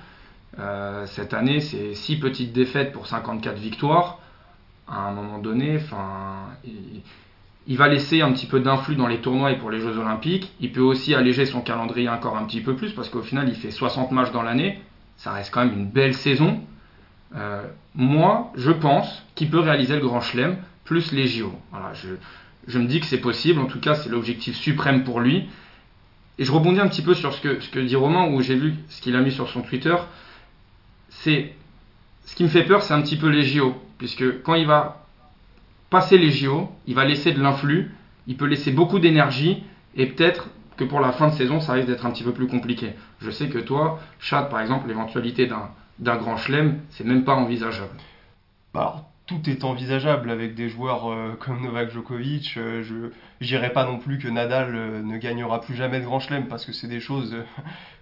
[0.60, 4.20] Euh, cette année, c'est 6 petites défaites pour 54 victoires.
[4.88, 5.80] À un moment donné,
[6.64, 7.02] il,
[7.68, 10.52] il, va laisser un petit peu d'influx dans les tournois et pour les Jeux Olympiques.
[10.60, 13.56] Il peut aussi alléger son calendrier encore un petit peu plus parce qu'au final, il
[13.56, 14.82] fait 60 matchs dans l'année.
[15.18, 16.62] Ça reste quand même une belle saison.
[17.36, 17.64] Euh,
[17.96, 21.54] moi, je pense qu'il peut réaliser le Grand Chelem plus les JO.
[22.68, 25.48] Je, me dis que c'est possible, en tout cas c'est l'objectif suprême pour lui.
[26.38, 28.56] Et je rebondis un petit peu sur ce que, ce que dit Romain, où j'ai
[28.56, 29.96] vu ce qu'il a mis sur son Twitter.
[31.10, 31.54] C'est
[32.26, 35.01] ce qui me fait peur, c'est un petit peu les JO, puisque quand il va
[35.92, 37.92] passer les JO, il va laisser de l'influx,
[38.26, 39.64] il peut laisser beaucoup d'énergie,
[39.96, 42.48] et peut-être que pour la fin de saison, ça risque d'être un petit peu plus
[42.48, 42.94] compliqué.
[43.20, 45.48] Je sais que toi, Chad, par exemple, l'éventualité
[46.00, 47.92] d'un grand chelem, c'est même pas envisageable.
[48.74, 52.56] Bah, tout est envisageable avec des joueurs euh, comme Novak Djokovic.
[52.58, 56.20] Euh, je n'irai pas non plus que Nadal euh, ne gagnera plus jamais de Grand
[56.20, 57.36] Chelem parce que c'est des choses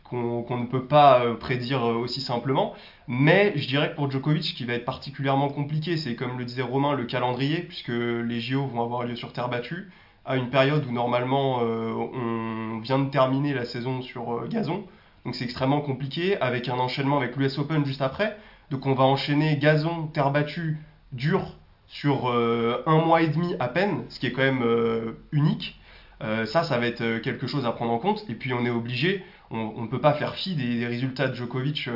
[0.10, 2.74] qu'on ne peut pas prédire aussi simplement.
[3.08, 6.46] Mais je dirais que pour Djokovic, ce qui va être particulièrement compliqué, c'est comme le
[6.46, 9.92] disait Romain, le calendrier, puisque les JO vont avoir lieu sur terre battue,
[10.26, 14.84] à une période où normalement on vient de terminer la saison sur gazon.
[15.26, 18.38] Donc c'est extrêmement compliqué, avec un enchaînement avec l'US Open juste après.
[18.72, 20.78] Donc on va enchaîner gazon, terre battue,
[21.12, 21.56] dure
[21.88, 25.80] sur euh, un mois et demi à peine, ce qui est quand même euh, unique.
[26.22, 28.26] Euh, ça, ça va être quelque chose à prendre en compte.
[28.30, 31.90] Et puis on est obligé, on ne peut pas faire fi des, résultats de Djokovic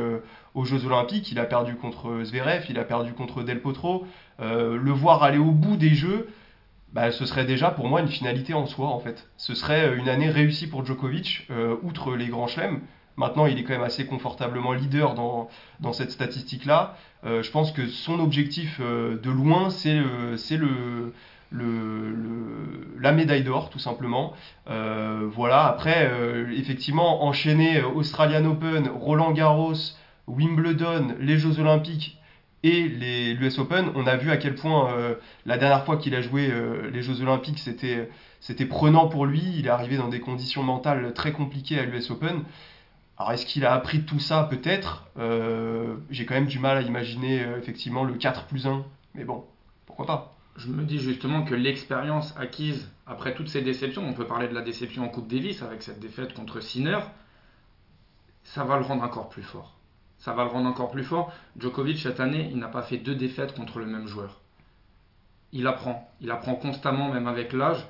[0.53, 1.31] aux Jeux Olympiques.
[1.31, 4.07] Il a perdu contre Zverev, il a perdu contre Del Potro.
[4.39, 6.29] le voir aller au bout des Jeux,
[6.93, 9.27] bah, ce serait déjà pour moi une finalité en soi en fait.
[9.37, 11.47] Ce serait une année réussie pour Djokovic,
[11.83, 12.81] outre les grands chelems.
[13.15, 16.97] Maintenant, il est quand même assez confortablement leader dans, cette statistique-là.
[17.25, 19.93] Euh, je pense que son objectif euh, de loin, c'est
[20.57, 21.13] le,
[21.53, 24.33] la médaille d'or, tout simplement.
[24.69, 26.11] Euh, voilà, après,
[26.55, 29.73] effectivement, enchaîner Australian Open, Roland Garros,
[30.27, 32.17] Wimbledon, les Jeux Olympiques
[32.63, 34.89] et l'US Open, on a vu à quel point
[35.45, 36.49] la dernière fois qu'il a joué
[36.91, 39.43] les Jeux Olympiques, c'était prenant pour lui.
[39.57, 42.43] Il est arrivé dans des conditions mentales très compliquées à l'US Open.
[43.17, 44.43] Alors est-ce qu'il a appris tout ça?
[44.43, 45.05] Peut-être.
[45.17, 48.83] Euh, j'ai quand même du mal à imaginer euh, effectivement le 4 plus 1.
[49.15, 49.45] Mais bon,
[49.85, 50.32] pourquoi pas?
[50.55, 54.53] Je me dis justement que l'expérience acquise après toutes ces déceptions, on peut parler de
[54.53, 56.99] la déception en Coupe Davis avec cette défaite contre Sinner,
[58.43, 59.77] ça va le rendre encore plus fort.
[60.19, 61.33] Ça va le rendre encore plus fort.
[61.57, 64.41] Djokovic cette année, il n'a pas fait deux défaites contre le même joueur.
[65.51, 66.11] Il apprend.
[66.21, 67.85] Il apprend constamment, même avec l'âge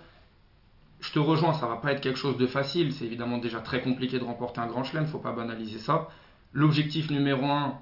[1.04, 2.94] je te rejoins, ça va pas être quelque chose de facile.
[2.94, 6.08] C'est évidemment déjà très compliqué de remporter un grand chelem, faut pas banaliser ça.
[6.54, 7.78] L'objectif numéro un,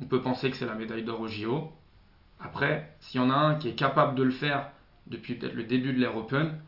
[0.00, 1.72] on peut penser que c'est la médaille d'or au JO.
[2.42, 4.70] Après, s'il y en a un qui est capable de le faire
[5.06, 6.58] depuis peut-être le début de l'ère Open,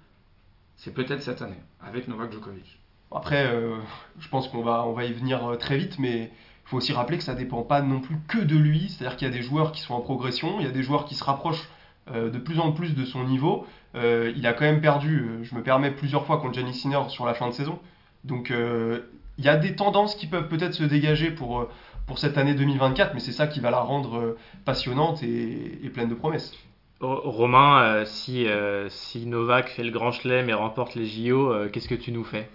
[0.77, 2.79] c'est peut-être cette année, avec Novak Djokovic.
[3.15, 3.77] Après, euh,
[4.19, 6.93] je pense qu'on va, on va y venir euh, très vite, mais il faut aussi
[6.93, 8.89] rappeler que ça dépend pas non plus que de lui.
[8.89, 11.05] C'est-à-dire qu'il y a des joueurs qui sont en progression, il y a des joueurs
[11.05, 11.69] qui se rapprochent
[12.11, 13.67] euh, de plus en plus de son niveau.
[13.95, 17.35] Il a quand même perdu, je me permets, plusieurs fois contre Gianni Sinner sur la
[17.35, 17.79] fin de saison.
[18.25, 21.69] Donc il y a des tendances qui peuvent peut-être se dégager pour,
[22.07, 26.15] pour cette année 2024, mais c'est ça qui va la rendre passionnante et, pleine de
[26.15, 26.55] promesses.
[27.01, 28.47] Romain, si,
[28.89, 32.49] si Novak fait le grand chelem et remporte les JO, qu'est-ce que tu nous fais?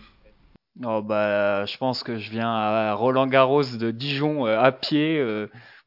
[0.85, 5.21] Oh bah, Je pense que je viens à Roland Garros de Dijon à pied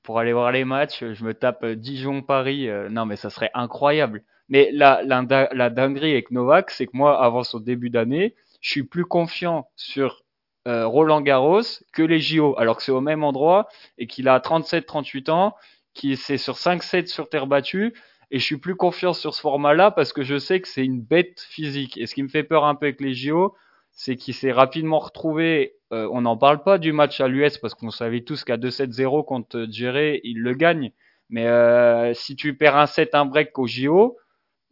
[0.02, 1.04] pour aller voir les matchs.
[1.04, 2.68] Je me tape Dijon-Paris.
[2.90, 4.22] non, mais ça serait incroyable.
[4.50, 8.70] Mais la, la, la dinguerie avec Novak, c'est que moi, avant son début d'année, je
[8.70, 10.22] suis plus confiant sur
[10.66, 13.68] Roland Garros que les JO, alors que c'est au même endroit
[13.98, 15.54] et qu'il a 37-38 ans,
[15.94, 17.94] qui c'est sur 5-7 sur terre battue
[18.30, 21.00] et je suis plus confiant sur ce format-là parce que je sais que c'est une
[21.00, 21.98] bête physique.
[21.98, 23.56] Et ce qui me fait peur un peu avec les JO,
[23.90, 25.74] c'est qu'il s'est rapidement retrouvé.
[25.92, 29.24] Euh, on n'en parle pas du match à l'US parce qu'on savait tous qu'à 2-7-0
[29.24, 30.92] contre Djéré, il le gagne.
[31.28, 34.16] Mais euh, si tu perds un set, un break au JO,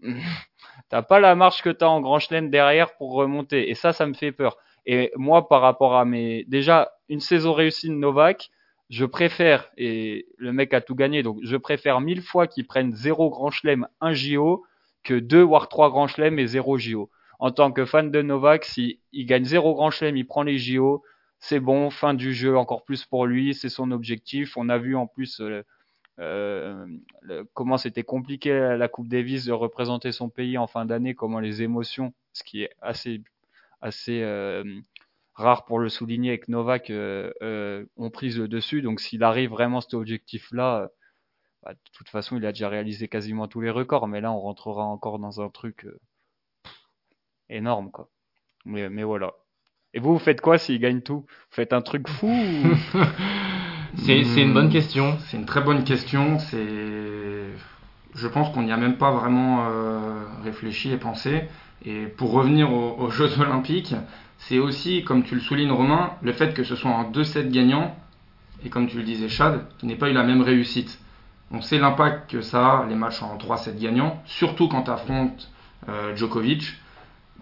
[0.89, 3.69] t'as pas la marche que t'as en Grand Chelem derrière pour remonter.
[3.71, 4.57] Et ça, ça me fait peur.
[4.91, 8.51] Et moi, par rapport à mes déjà une saison réussie de Novak,
[8.89, 12.95] je préfère, et le mec a tout gagné, donc je préfère mille fois qu'il prenne
[12.95, 14.65] zéro grand chelem, un JO,
[15.05, 17.11] que deux voire trois grands chelems et zéro JO.
[17.39, 21.03] En tant que fan de Novak, si gagne zéro grand chelem, il prend les JO,
[21.39, 24.57] c'est bon, fin du jeu, encore plus pour lui, c'est son objectif.
[24.57, 25.63] On a vu en plus euh,
[26.19, 26.87] euh,
[27.53, 31.61] comment c'était compliqué la Coupe Davis de représenter son pays en fin d'année, comment les
[31.61, 33.21] émotions, ce qui est assez
[33.81, 34.65] assez euh,
[35.35, 38.83] rare pour le souligner avec Novak euh, euh, ont pris le dessus.
[38.83, 40.89] Donc s'il arrive vraiment cet objectif-là,
[41.63, 44.09] bah, de toute façon, il a déjà réalisé quasiment tous les records.
[44.09, 45.87] Mais là, on rentrera encore dans un truc
[47.49, 48.09] énorme, quoi.
[48.65, 49.33] Mais, mais voilà.
[49.95, 51.25] Et vous, vous faites quoi s'il gagne tout?
[51.29, 52.31] Vous faites un truc fou
[54.05, 55.19] C'est une bonne question.
[55.27, 56.39] C'est une très bonne question.
[56.39, 57.47] C'est,
[58.15, 59.67] je pense qu'on n'y a même pas vraiment
[60.43, 61.49] réfléchi et pensé.
[61.85, 63.95] Et pour revenir aux Jeux Olympiques,
[64.39, 67.95] c'est aussi, comme tu le soulignes Romain, le fait que ce soit un 2-7 gagnant,
[68.65, 71.01] et comme tu le disais Chad, qui n'ait pas eu la même réussite.
[71.51, 75.51] On sait l'impact que ça a, les matchs en 3-7 gagnants, surtout quand tu affrontes
[75.89, 76.75] euh, Djokovic.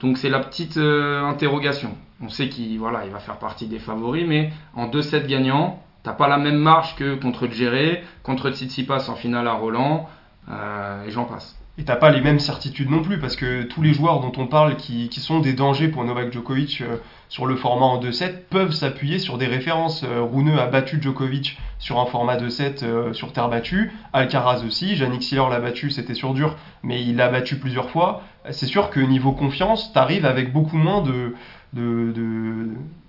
[0.00, 1.96] Donc c'est la petite euh, interrogation.
[2.22, 6.38] On sait qu'il va faire partie des favoris, mais en 2-7 gagnants, t'as pas la
[6.38, 10.08] même marge que contre Djéré, contre Tsitsipas en finale à Roland,
[10.50, 11.58] euh, et j'en passe.
[11.78, 14.46] Et t'as pas les mêmes certitudes non plus, parce que tous les joueurs dont on
[14.46, 16.96] parle qui, qui sont des dangers pour Novak Djokovic euh,
[17.28, 20.02] sur le format en 2-7 peuvent s'appuyer sur des références.
[20.04, 25.22] Euh, a battu Djokovic sur un format 2-7 euh, sur terre battue, Alcaraz aussi, Yannick
[25.22, 28.22] Sinner l'a battu, c'était sur dur, mais il l'a battu plusieurs fois.
[28.50, 31.34] C'est sûr que niveau confiance, t'arrives avec beaucoup moins de,
[31.74, 32.12] de,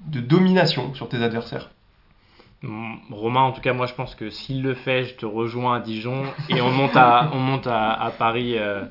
[0.07, 1.69] de domination sur tes adversaires.
[2.63, 5.79] Romain, en tout cas, moi je pense que s'il le fait, je te rejoins à
[5.79, 8.81] Dijon et on monte à, on monte à, Paris, euh,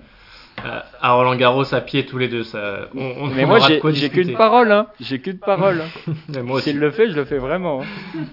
[0.64, 2.44] euh, à Roland Garros à pied tous les deux.
[2.44, 4.86] Ça, on, Mais moi j'ai qu'une parole, hein.
[5.00, 5.82] j'ai qu'une parole.
[5.82, 6.58] Hein.
[6.60, 7.82] S'il le fait, je le fais vraiment.
[7.82, 8.20] Hein.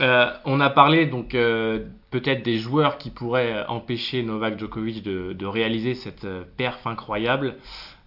[0.00, 5.46] Euh, on a parlé donc peut-être des joueurs qui pourraient empêcher Novak Djokovic de, de
[5.46, 7.56] réaliser cette perf incroyable.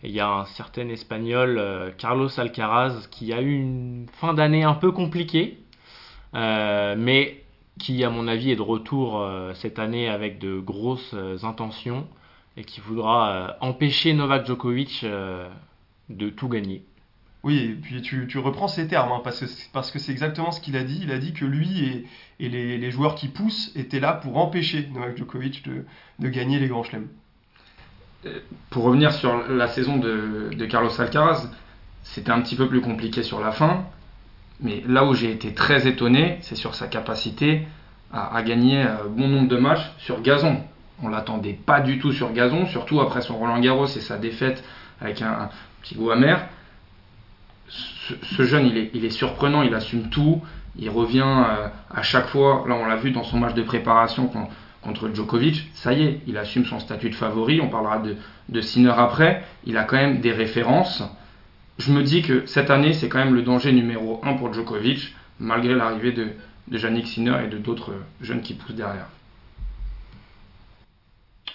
[0.01, 1.61] Il y a un certain espagnol,
[1.97, 5.62] Carlos Alcaraz, qui a eu une fin d'année un peu compliquée.
[6.35, 7.43] Euh, mais
[7.79, 12.07] qui, à mon avis, est de retour euh, cette année avec de grosses euh, intentions
[12.55, 15.03] et qui voudra empêcher Novak Djokovic
[16.09, 16.83] de tout gagner.
[17.41, 20.51] Oui, et puis tu, tu reprends ces termes, hein, parce que parce que c'est exactement
[20.51, 20.99] ce qu'il a dit.
[21.01, 22.05] Il a dit que lui et,
[22.39, 25.83] et les, les, joueurs qui poussent étaient là pour empêcher Novak Djokovic de,
[26.19, 27.07] de gagner les grands chelems.
[28.69, 31.49] Pour revenir sur la saison de, de Carlos Alcaraz,
[32.03, 33.85] c'était un petit peu plus compliqué sur la fin.
[34.59, 37.67] Mais là où j'ai été très étonné, c'est sur sa capacité
[38.13, 40.61] à, gagner un euh, bon nombre de matchs sur gazon.
[41.01, 44.63] On l'attendait pas du tout sur gazon, surtout après son Roland Garros et sa défaite
[45.01, 45.49] avec un,
[45.81, 46.47] petit goût amer.
[47.67, 50.41] Ce, jeune, il est, il est, surprenant, il assume tout,
[50.77, 52.65] il revient euh, à chaque fois.
[52.67, 54.29] Là, on l'a vu dans son match de préparation
[54.81, 55.69] contre, Djokovic.
[55.73, 57.61] Ça y est, il assume son statut de favori.
[57.61, 58.17] On parlera de,
[58.49, 59.43] de Sinner après.
[59.65, 61.03] Il a quand même des références
[61.77, 65.15] je me dis que cette année, c'est quand même le danger numéro un pour Djokovic,
[65.39, 66.29] malgré l'arrivée de,
[66.67, 69.07] de Yannick Sinner et de d'autres jeunes qui poussent derrière.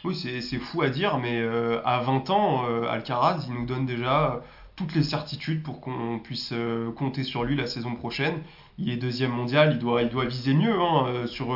[0.05, 3.85] Oui, c'est fou à dire, mais euh, à 20 ans, euh, Alcaraz, il nous donne
[3.85, 4.41] déjà
[4.79, 8.35] toutes les certitudes pour qu'on puisse euh, compter sur lui la saison prochaine.
[8.79, 11.49] Il est deuxième mondial, il doit, il doit viser mieux hein, sur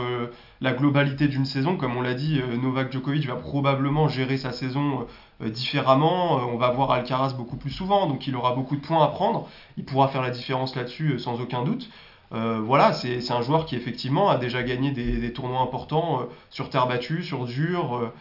[0.61, 1.76] la globalité d'une saison.
[1.76, 5.06] Comme on l'a dit, Novak Djokovic va probablement gérer sa saison
[5.42, 6.38] euh, différemment.
[6.38, 9.08] Euh, on va voir Alcaraz beaucoup plus souvent, donc il aura beaucoup de points à
[9.08, 9.48] prendre.
[9.76, 11.88] Il pourra faire la différence là-dessus euh, sans aucun doute.
[12.33, 17.23] Voilà, c'est un joueur qui effectivement a déjà gagné des, tournois importants sur terre battue,
[17.23, 18.12] sur dur,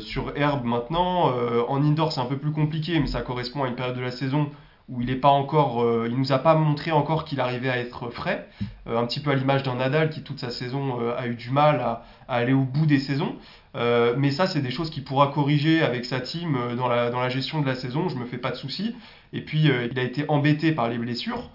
[0.00, 1.32] sur herbe maintenant.
[1.68, 4.10] en indoor, c'est un peu plus compliqué, mais ça correspond à une période de la
[4.10, 4.50] saison
[4.88, 8.10] où il est pas encore, il nous a pas montré encore qu'il arrivait à être
[8.10, 8.48] frais,
[8.86, 11.78] un petit peu à l'image d'un Nadal qui toute sa saison a eu du mal
[11.80, 13.36] à, aller au bout des saisons.
[13.76, 17.10] Euh, mais ça, c'est des choses qu'il pourra corriger avec sa team euh, dans la,
[17.10, 18.08] dans la gestion de la saison.
[18.08, 18.96] Je me fais pas de soucis.
[19.32, 21.50] Et puis, euh, il a été embêté par les blessures.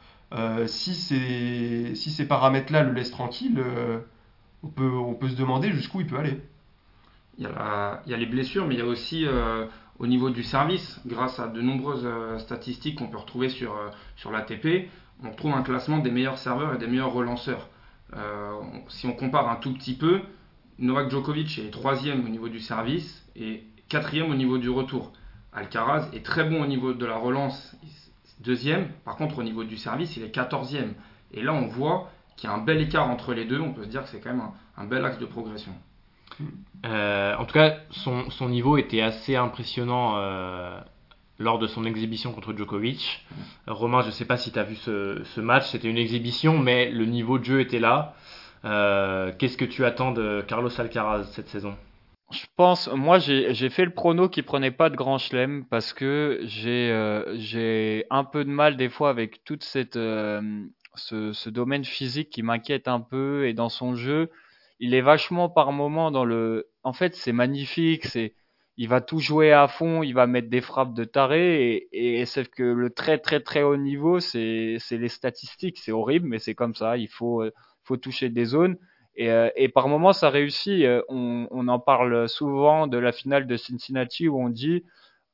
[0.68, 3.64] Si, ces, si ces paramètres-là le laissent tranquille,
[4.64, 6.42] on peut, on peut se demander jusqu'où il peut aller.
[7.38, 7.48] Il y,
[8.14, 9.66] a les blessures, mais il y a aussi euh,
[10.00, 13.90] au niveau du service, grâce à de nombreuses euh, statistiques qu'on peut retrouver sur, euh,
[14.16, 14.90] sur l'ATP,
[15.24, 17.70] on trouve un classement des meilleurs serveurs et des meilleurs relanceurs.
[18.16, 18.54] Euh,
[18.88, 20.22] si on compare un tout petit peu,
[20.80, 25.12] Novak Djokovic est troisième au niveau du service et quatrième au niveau du retour.
[25.54, 27.76] Alcaraz est très bon au niveau de la relance,
[28.40, 28.90] deuxième.
[29.06, 30.94] Par contre, au niveau du service, il est quatorzième.
[31.34, 33.60] Et là, on voit qu'il y a un bel écart entre les deux.
[33.60, 35.72] On peut se dire que c'est quand même un- un bel axe de progression.
[36.86, 40.80] Euh, en tout cas, son, son niveau était assez impressionnant euh,
[41.40, 43.26] lors de son exhibition contre Djokovic.
[43.68, 45.98] Euh, Romain, je ne sais pas si tu as vu ce, ce match, c'était une
[45.98, 48.16] exhibition, mais le niveau de jeu était là.
[48.66, 51.76] Euh, Qu'est-ce que tu attends de Carlos Alcaraz cette saison?
[52.36, 56.40] Je pense, moi j'ai fait le prono qui prenait pas de grand chelem parce que
[56.44, 60.42] j'ai euh, j'ai un peu de mal des fois avec cette euh,
[60.96, 64.32] ce, domaine physique qui m'inquiète un peu et dans son jeu,
[64.80, 68.34] il est vachement par moment dans le en fait, c'est magnifique, c'est
[68.78, 72.26] il va tout jouer à fond, il va mettre des frappes de taré et, et
[72.26, 76.56] c'est que le très très très haut niveau, c'est les statistiques, c'est horrible mais c'est
[76.56, 77.52] comme ça, il faut euh,
[77.84, 78.78] faut toucher des zones
[79.16, 80.84] et, euh, et par moments, ça réussit.
[80.84, 84.84] Euh, On, en parle souvent de la finale de Cincinnati où on dit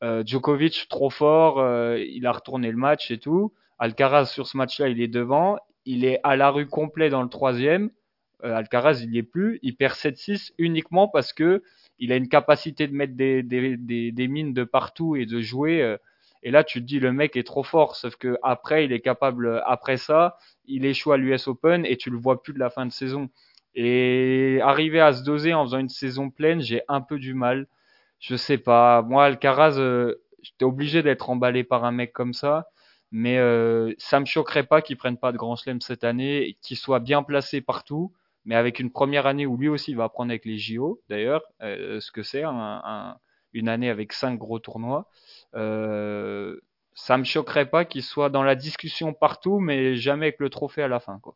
[0.03, 1.59] euh, Djokovic trop fort,
[1.97, 3.53] il a retourné le match et tout.
[3.79, 5.57] Alcaraz sur ce match-là, il est devant.
[5.85, 7.89] Il est à la rue complet dans le troisième.
[8.43, 9.59] Alcaraz, il n'y est plus.
[9.61, 11.63] Il perd 7-6 uniquement parce que
[11.99, 15.41] il a une capacité de mettre des, des, des, des mines de partout et de
[15.41, 15.97] jouer.
[16.43, 17.95] et là, tu te dis, le mec est trop fort.
[17.95, 22.09] Sauf que après, il est capable, après ça, il échoue à l'US Open et tu
[22.09, 23.29] le vois plus de la fin de saison.
[23.75, 27.67] Et arriver à se doser en faisant une saison pleine, j'ai un peu du mal.
[28.19, 29.01] Je sais pas.
[29.03, 32.67] Moi, Alcaraz, euh, j'étais obligé d'être emballé par un mec comme ça.
[33.11, 36.77] Mais euh, ça me choquerait pas qu'il prenne pas de grand chelem cette année qu'il
[36.77, 38.13] soit bien placé partout.
[38.45, 41.99] Mais avec une première année où lui aussi va apprendre avec les JO, d'ailleurs, euh,
[41.99, 43.17] ce que c'est un, un-
[43.53, 45.09] une année avec cinq gros tournois.
[45.55, 46.59] Euh,
[46.93, 50.81] ça me choquerait pas qu'il soit dans la discussion partout, mais jamais avec le trophée
[50.83, 51.35] à la fin, quoi.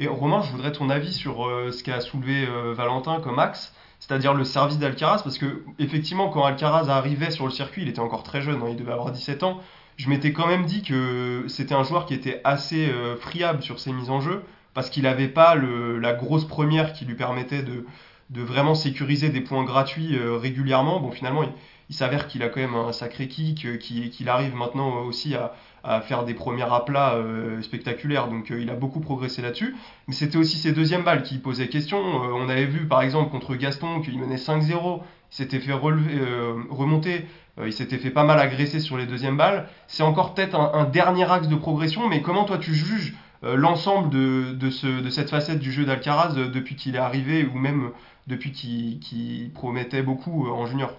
[0.00, 3.74] Et Romain, je voudrais ton avis sur euh, ce qu'a soulevé euh, Valentin comme axe,
[3.98, 7.98] c'est-à-dire le service d'Alcaraz, parce que effectivement, quand Alcaraz arrivait sur le circuit, il était
[7.98, 9.60] encore très jeune, hein, il devait avoir 17 ans.
[9.96, 13.80] Je m'étais quand même dit que c'était un joueur qui était assez euh, friable sur
[13.80, 17.84] ses mises en jeu, parce qu'il n'avait pas la grosse première qui lui permettait de,
[18.30, 21.00] vraiment sécuriser des points gratuits régulièrement.
[21.00, 21.48] Bon, finalement, il,
[21.88, 25.54] il s'avère qu'il a quand même un sacré kick, qu'il arrive maintenant aussi à,
[25.88, 29.74] à faire des premiers aplats euh, spectaculaires, donc euh, il a beaucoup progressé là-dessus.
[30.06, 31.98] Mais c'était aussi ses deuxièmes balles qui posaient question.
[31.98, 36.20] Euh, on avait vu par exemple contre Gaston qu'il menait 5-0, il s'était fait relever,
[36.20, 37.24] euh, remonter,
[37.64, 39.66] il s'était fait pas mal agresser sur les deuxièmes balles.
[39.88, 44.52] C'est encore peut-être un, dernier axe de progression, mais comment toi tu juges l'ensemble de,
[44.52, 47.90] de, ce, de cette facette du jeu d'Alcaraz depuis qu'il est arrivé ou même
[48.28, 50.92] depuis qu'il promettait beaucoup en junior?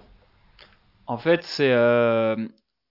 [1.08, 1.74] En fait, c'est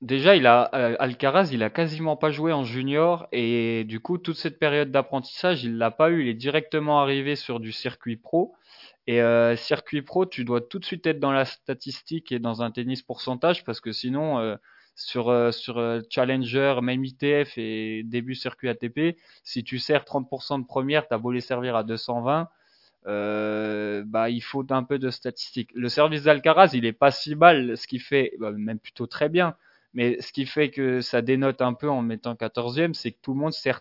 [0.01, 4.19] déjà il a euh, Alcaraz, il a quasiment pas joué en junior et du coup
[4.19, 6.23] toute cette période d'apprentissage, il l'a pas eu.
[6.23, 8.55] Il est directement arrivé sur du circuit pro
[9.07, 12.63] et euh, circuit pro, tu dois tout de suite être dans la statistique et dans
[12.63, 14.57] un tennis pourcentage parce que sinon euh,
[14.95, 15.33] sur
[16.11, 21.33] Challenger, même ITF et début circuit ATP, si tu sers 30% de première, t'as beau
[21.33, 22.49] les servir à 220
[23.07, 25.71] euh, bah, il faut un peu de statistiques.
[25.75, 29.29] Le service d'Alcaraz, il est pas si mal, ce qui fait, bah, même plutôt très
[29.29, 29.57] bien,
[29.95, 33.33] mais ce qui fait que ça dénote un peu en mettant 14e, c'est que tout
[33.33, 33.81] le monde sert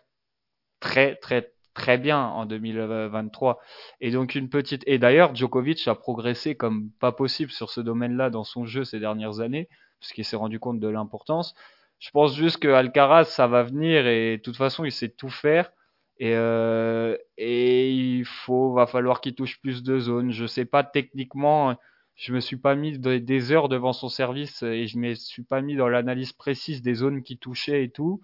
[0.80, 3.60] très, très, très bien en 2023.
[4.02, 8.30] Et donc une petite, et d'ailleurs, Djokovic a progressé comme pas possible sur ce domaine-là
[8.30, 11.56] dans son jeu ces dernières années, parce qu'il s'est rendu compte de l'importance.
[12.00, 15.30] Je pense juste que Alcaraz, ça va venir et de toute façon, il sait tout
[15.30, 15.72] faire.
[16.20, 20.32] Et, euh, et il faut, va falloir qu'il touche plus de zones.
[20.32, 21.76] Je sais pas techniquement,
[22.18, 25.44] je me suis pas mis de- des heures devant son service et je me suis
[25.44, 28.22] pas mis dans l'analyse précise des zones qu'il touchait et tout.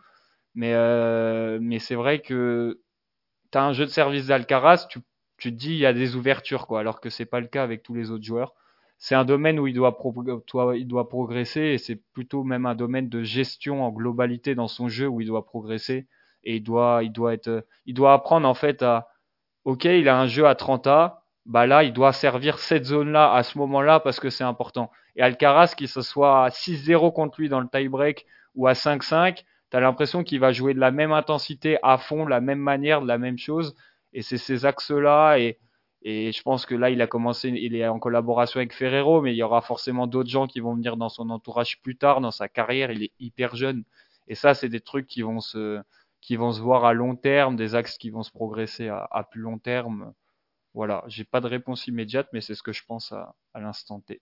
[0.56, 2.82] Mais, euh, mais c'est vrai que
[3.52, 5.00] tu as un jeu de service d'Alcaraz, tu,
[5.38, 7.64] tu te dis il y a des ouvertures, quoi, alors que c'est pas le cas
[7.64, 8.54] avec tous les autres joueurs.
[8.98, 10.14] C'est un domaine où il doit, pro-
[10.48, 14.68] toi- il doit progresser et c'est plutôt même un domaine de gestion en globalité dans
[14.68, 16.08] son jeu où il doit progresser
[16.44, 19.10] et il doit, il doit être, il doit apprendre en fait à,
[19.66, 23.34] ok, il a un jeu à 30 A, bah là, il doit servir cette zone-là
[23.34, 24.92] à ce moment-là parce que c'est important.
[25.16, 28.26] Et Alcaraz, qu'il se soit à 6-0 contre lui dans le tie-break
[28.56, 32.30] ou à 5-5, t'as l'impression qu'il va jouer de la même intensité à fond, de
[32.30, 33.76] la même manière, de la même chose.
[34.14, 35.38] Et c'est ces axes-là.
[35.38, 35.60] Et,
[36.04, 39.34] et je pense que là, il a commencé, il est en collaboration avec Ferrero, mais
[39.34, 42.32] il y aura forcément d'autres gens qui vont venir dans son entourage plus tard, dans
[42.32, 42.92] sa carrière.
[42.92, 43.84] Il est hyper jeune.
[44.28, 45.82] Et ça, c'est des trucs qui vont se,
[46.22, 49.42] qui vont se voir à long terme, des axes qui vont se progresser à plus
[49.42, 50.14] long terme.
[50.74, 54.00] Voilà, j'ai pas de réponse immédiate, mais c'est ce que je pense à, à l'instant
[54.00, 54.22] T.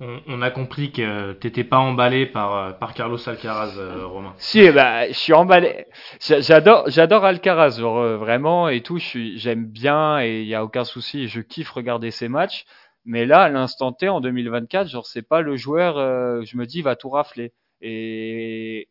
[0.00, 4.32] On, a compris que t'étais pas emballé par, euh, par Carlos Alcaraz, euh, Romain.
[4.38, 5.86] Si, bah, je suis emballé.
[6.20, 8.98] J'adore, j'adore Alcaraz, genre, euh, vraiment et tout.
[8.98, 11.26] j'aime bien et il y a aucun souci.
[11.26, 12.64] Je kiffe regarder ses matchs.
[13.04, 15.96] Mais là, à l'instant T, en 2024, genre, c'est pas le joueur.
[16.44, 17.52] je me dis, va tout rafler.
[17.80, 18.88] Et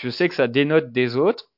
[0.00, 1.50] je sais que ça dénote des autres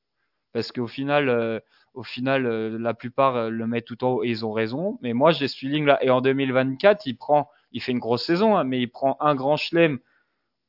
[0.51, 1.61] parce qu'au final,
[1.93, 4.97] au final, la plupart le mettent tout en haut et ils ont raison.
[5.01, 6.03] Mais moi, j'ai ce feeling là.
[6.03, 9.35] Et en 2024, il prend il fait une grosse saison, hein, mais il prend un
[9.35, 9.99] grand chelem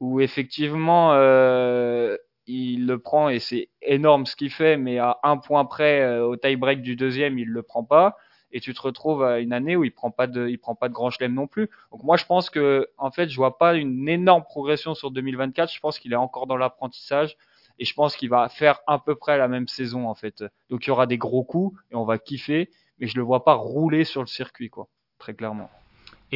[0.01, 2.17] où effectivement euh,
[2.47, 6.27] il le prend et c'est énorme ce qu'il fait, mais à un point près euh,
[6.27, 8.17] au tie break du deuxième, il le prend pas.
[8.53, 10.89] Et tu te retrouves à une année où il prend pas de, il prend pas
[10.89, 11.69] de grand chelem non plus.
[11.91, 15.73] Donc moi je pense que en fait je vois pas une énorme progression sur 2024.
[15.73, 17.37] Je pense qu'il est encore dans l'apprentissage
[17.79, 20.45] et je pense qu'il va faire à peu près la même saison en fait.
[20.71, 23.45] Donc il y aura des gros coups et on va kiffer, mais je le vois
[23.45, 25.71] pas rouler sur le circuit quoi, très clairement.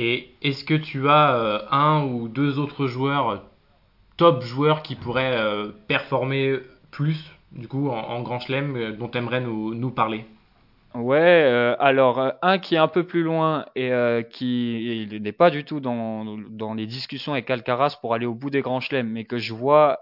[0.01, 3.43] Et est-ce que tu as euh, un ou deux autres joueurs,
[4.16, 6.57] top joueurs, qui pourraient euh, performer
[6.93, 7.18] plus,
[7.51, 10.24] du coup, en, Grand Chelem, euh, dont tu aimerais nous, nous, parler?
[10.95, 13.91] Ouais, alors un qui est un peu plus loin et
[14.30, 18.49] qui n'est pas du tout dans, dans, les discussions avec Alcaraz pour aller au bout
[18.49, 20.01] des grands chelems, mais que je vois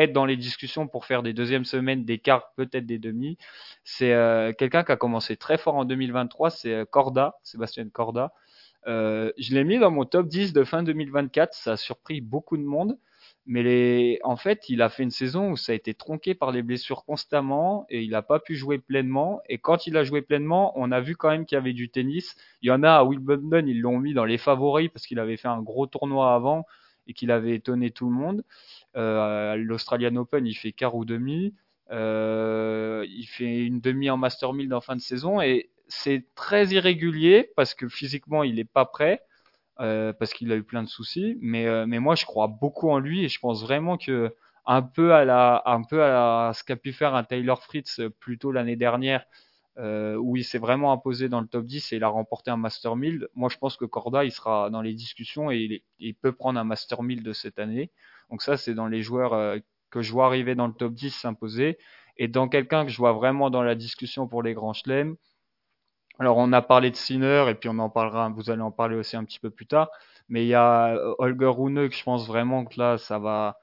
[0.00, 3.38] être dans les discussions pour faire des deuxièmes semaines, des quarts, peut-être des demi.
[3.84, 4.14] C'est
[4.58, 8.32] quelqu'un qui a commencé très fort en 2023, c'est Corda, Sébastien Corda,
[8.86, 11.54] euh, je l'ai mis dans mon top 10 de fin 2024.
[11.54, 12.98] Ça a surpris beaucoup de monde.
[13.46, 16.62] Mais en fait, il a fait une saison où ça a été tronqué par les
[16.62, 19.40] blessures constamment et il n'a pas pu jouer pleinement.
[19.48, 21.90] Et quand il a joué pleinement, on a vu quand même qu'il y avait du
[21.90, 22.36] tennis.
[22.62, 25.36] Il y en a à Wimbledon, ils l'ont mis dans les favoris parce qu'il avait
[25.36, 26.64] fait un gros tournoi avant
[27.10, 28.44] et qu'il avait étonné tout le monde.
[28.96, 31.54] Euh, L'Australian Open, il fait quart ou demi.
[31.90, 36.68] Euh, il fait une demi en Master 1000 en fin de saison et c'est très
[36.68, 39.22] irrégulier parce que physiquement il n'est pas prêt,
[39.80, 41.36] euh, parce qu'il a eu plein de soucis.
[41.40, 44.34] Mais, euh, mais moi je crois beaucoup en lui et je pense vraiment que
[44.66, 48.52] un peu à la, un peu ce qu'a pu faire un Taylor Fritz plus tôt
[48.52, 49.24] l'année dernière,
[49.78, 52.56] euh, où il s'est vraiment imposé dans le top 10 et il a remporté un
[52.56, 53.28] Master 1000.
[53.34, 56.64] Moi je pense que Corda il sera dans les discussions et il, peut prendre un
[56.64, 57.90] Master 1000 de cette année.
[58.30, 59.58] Donc ça c'est dans les joueurs euh,
[59.90, 61.78] que je vois arriver dans le top 10 s'imposer.
[62.16, 65.16] Et dans quelqu'un que je vois vraiment dans la discussion pour les grands chelems,
[66.18, 68.96] alors on a parlé de Sinner et puis on en parlera, vous allez en parler
[68.96, 69.88] aussi un petit peu plus tard.
[70.28, 73.58] Mais il y a euh, Holger Rune que je pense vraiment que là ça va.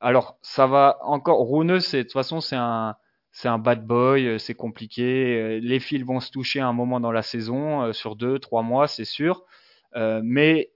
[0.00, 1.46] Alors ça va encore.
[1.50, 2.96] Rune c'est de toute façon c'est un
[3.38, 5.36] c'est un bad boy, euh, c'est compliqué.
[5.36, 8.88] Euh, les fils vont se toucher un moment dans la saison, sur deux, trois mois,
[8.88, 9.44] c'est sûr.
[9.94, 10.72] mais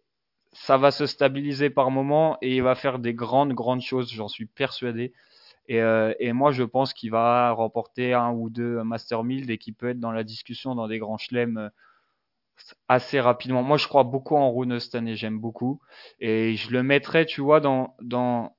[0.53, 4.29] ça va se stabiliser par moment et il va faire des grandes, grandes choses, j'en
[4.29, 5.13] suis persuadé.
[5.67, 9.75] Et, euh, moi, je pense qu'il va remporter un ou deux Master 1000 et qu'il
[9.75, 11.69] peut être dans la discussion dans des grands chelems euh,
[12.89, 13.65] assez rapidement.
[13.65, 15.81] Moi, je crois beaucoup en Rune cette année, j'aime beaucoup.
[16.21, 17.97] Et je le mettrais, tu vois, dans...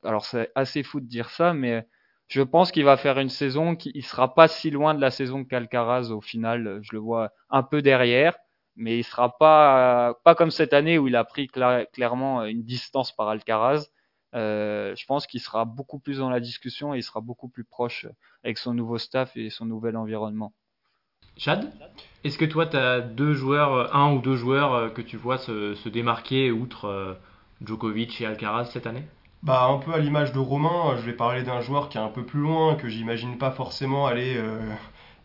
[0.03, 1.85] Alors, c'est assez fou de dire ça, mais
[2.27, 5.11] je pense qu'il va faire une saison qui il sera pas si loin de la
[5.11, 6.79] saison qu'Alcaraz au final.
[6.81, 8.35] Je le vois un peu derrière,
[8.75, 13.29] mais il sera pas, comme cette année où il a pris clairement une distance par
[13.29, 13.87] Alcaraz.
[14.35, 17.63] Euh, je pense qu'il sera beaucoup plus dans la discussion et il sera beaucoup plus
[17.63, 18.07] proche
[18.43, 20.53] avec son nouveau staff et son nouvel environnement.
[21.37, 21.71] Chad,
[22.23, 26.51] est-ce que toi, tu as un ou deux joueurs euh, que tu vois se, démarquer
[26.51, 27.13] outre euh,
[27.61, 29.03] Djokovic et Alcaraz cette année?
[29.43, 32.07] Bah, un peu à l'image de Romain, je vais parler d'un joueur qui est un
[32.09, 34.41] peu plus loin, que j'imagine pas forcément aller,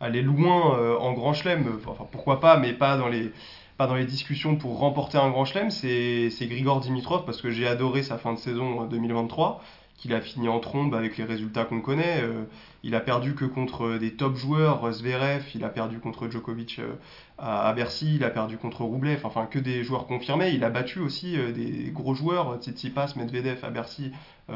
[0.00, 1.80] aller loin en grand chelem.
[1.86, 3.32] Enfin, pourquoi pas, mais pas dans les,
[3.78, 7.66] pas dans les discussions pour remporter un grand chelem, c'est Grigor Dimitrov parce que j'ai
[7.66, 9.62] adoré sa fin de saison 2023,
[9.98, 12.22] qu'il a fini en trombe avec les résultats qu'on connaît.
[12.22, 12.44] Euh,
[12.84, 16.94] il a perdu que contre des top joueurs, Zverev, il a perdu contre Djokovic euh,
[17.36, 20.50] à, Bercy, il a perdu contre Roublev, enfin que des joueurs confirmés.
[20.50, 24.12] Il a battu aussi euh, des gros joueurs, Tsitsipas, Medvedev à Bercy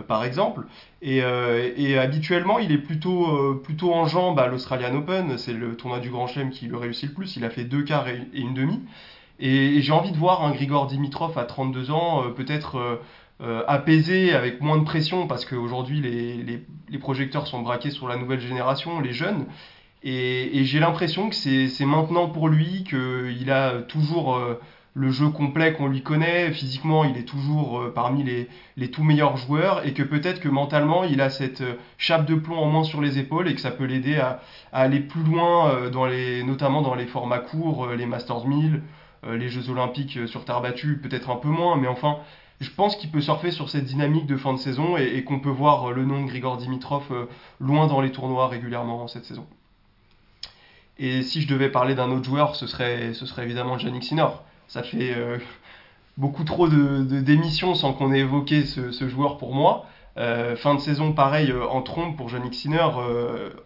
[0.08, 0.62] par exemple.
[1.02, 5.98] Et, et, habituellement, il est plutôt, plutôt en jambes à l'Australian Open, c'est le tournoi
[5.98, 7.36] du Grand Chelem qui le réussit le plus.
[7.36, 8.80] Il a fait deux quarts et une demi.
[9.38, 13.00] Et, j'ai envie de voir un Grigor Dimitrov à 32 ans, peut-être
[13.42, 18.16] euh, apaisé, avec moins de pression, parce qu'aujourd'hui les, les, projecteurs sont braqués sur la
[18.16, 19.46] nouvelle génération, les jeunes.
[20.04, 24.60] Et, j'ai l'impression que c'est maintenant pour lui qu'il a toujours euh,
[24.94, 26.52] le jeu complet qu'on lui connaît.
[26.52, 30.48] Physiquement, il est toujours euh, parmi les, les, tout meilleurs joueurs et que peut-être que
[30.48, 31.64] mentalement, il a cette
[31.98, 34.40] chape de plomb en moins sur les épaules et que ça peut l'aider à,
[34.72, 38.82] à, aller plus loin, dans les, notamment dans les formats courts, les Masters 1000,
[39.32, 42.18] les Jeux Olympiques sur terre battue, peut-être un peu moins, mais enfin,
[42.62, 45.50] je pense qu'il peut surfer sur cette dynamique de fin de saison et, qu'on peut
[45.50, 47.26] voir le nom de Grigor Dimitrov euh,
[47.60, 49.46] loin dans les tournois régulièrement cette saison.
[50.98, 54.28] Et si je devais parler d'un autre joueur, ce serait, ce serait évidemment Yannick Sinner.
[54.68, 55.16] Ça fait
[56.16, 59.86] beaucoup trop de, démissions sans qu'on ait évoqué ce, joueur pour moi.
[60.16, 62.88] Fin de saison, pareil, en trompe pour Yannick Sinner,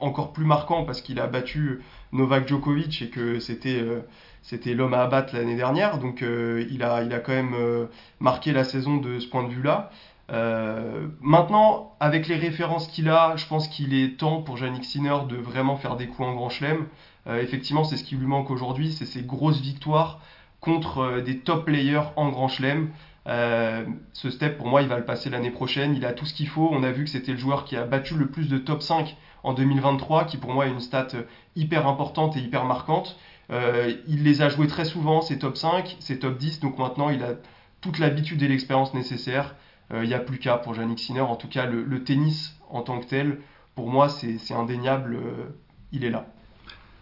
[0.01, 1.81] encore plus marquant parce qu'il a battu
[2.13, 5.99] Novak Djokovic et que c'était l'homme à abattre l'année dernière.
[5.99, 7.89] Donc il, a, il a quand même
[8.21, 9.91] marqué la saison de ce point de vue-là.
[10.33, 15.19] Euh, maintenant, avec les références qu'il a, je pense qu'il est temps pour Yannick Sinner
[15.29, 16.87] de vraiment faire des coups en grand chelem.
[17.27, 20.21] Euh, effectivement, c'est ce qui lui manque aujourd'hui, c'est ses grosses victoires
[20.61, 22.91] contre euh, des top players en grand chelem.
[23.27, 25.95] Ce step, pour moi, il va le passer l'année prochaine.
[25.97, 26.69] Il a tout ce qu'il faut.
[26.73, 29.17] On a vu que c'était le joueur qui a battu le plus de top 5
[29.43, 31.09] en 2023, qui pour moi est une stat
[31.55, 33.19] hyper importante et hyper marquante.
[33.51, 37.23] il les a joués très souvent, ses top 5, ses top 10, donc maintenant il
[37.23, 37.35] a
[37.81, 39.55] toute l'habitude et l'expérience nécessaire
[39.91, 41.21] il euh, n'y a plus qu'à pour Yannick Sinner.
[41.21, 43.39] En tout cas, le, tennis en tant que tel,
[43.75, 45.15] pour moi, c'est indéniable.
[45.15, 45.45] Euh,
[45.93, 46.27] il est là.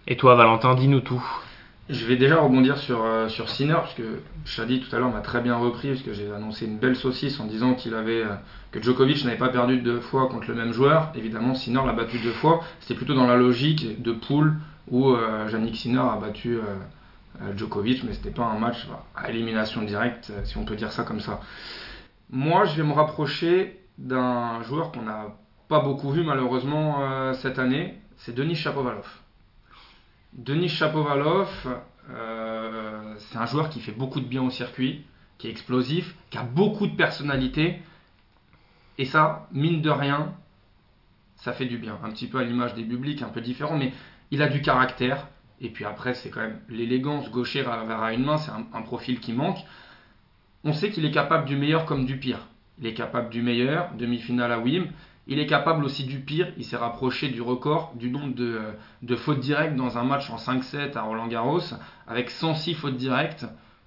[0.06, 1.24] Et toi, Valentin, dis-nous tout.
[1.90, 5.20] Je vais déjà rebondir sur, euh, sur Sinner, parce que Shadi tout à l'heure m'a
[5.20, 8.24] très bien repris, parce que j'ai annoncé une belle saucisse en disant qu'il avait
[8.70, 11.12] que Djokovic n'avait pas perdu deux fois contre le même joueur.
[11.14, 12.60] Évidemment, Sinner l'a battu deux fois.
[12.80, 14.54] C'était plutôt dans la logique de poule
[14.90, 15.14] où
[15.50, 16.58] Yannick Sinner a battu
[17.56, 21.20] Djokovic, mais c'était pas un match à élimination directe, si on peut dire ça comme
[21.20, 21.40] ça.
[22.30, 25.36] Moi, je vais me rapprocher d'un joueur qu'on n'a
[25.68, 29.06] pas beaucoup vu malheureusement euh, cette année, c'est Denis Chapovalov.
[30.34, 31.48] Denis Chapovalov,
[32.10, 35.04] euh, c'est un joueur qui fait beaucoup de bien au circuit,
[35.38, 37.80] qui est explosif, qui a beaucoup de personnalité.
[38.98, 40.34] Et ça, mine de rien,
[41.36, 41.98] ça fait du bien.
[42.02, 43.92] Un petit peu à l'image des publics, un peu différent, mais
[44.30, 45.28] il a du caractère.
[45.60, 49.32] Et puis après, c'est quand même l'élégance gaucher vers une main, c'est un, profil qui
[49.32, 49.58] manque
[50.64, 52.40] on sait qu'il est capable du meilleur comme du pire.
[52.78, 54.88] Il est capable du meilleur, demi-finale à Wim.
[55.26, 56.52] Il est capable aussi du pire.
[56.58, 60.96] Il s'est rapproché du record du nombre de, fautes directes dans un match en 5-7
[60.96, 61.60] à Roland Garros,
[62.06, 63.46] avec 106 fautes directes.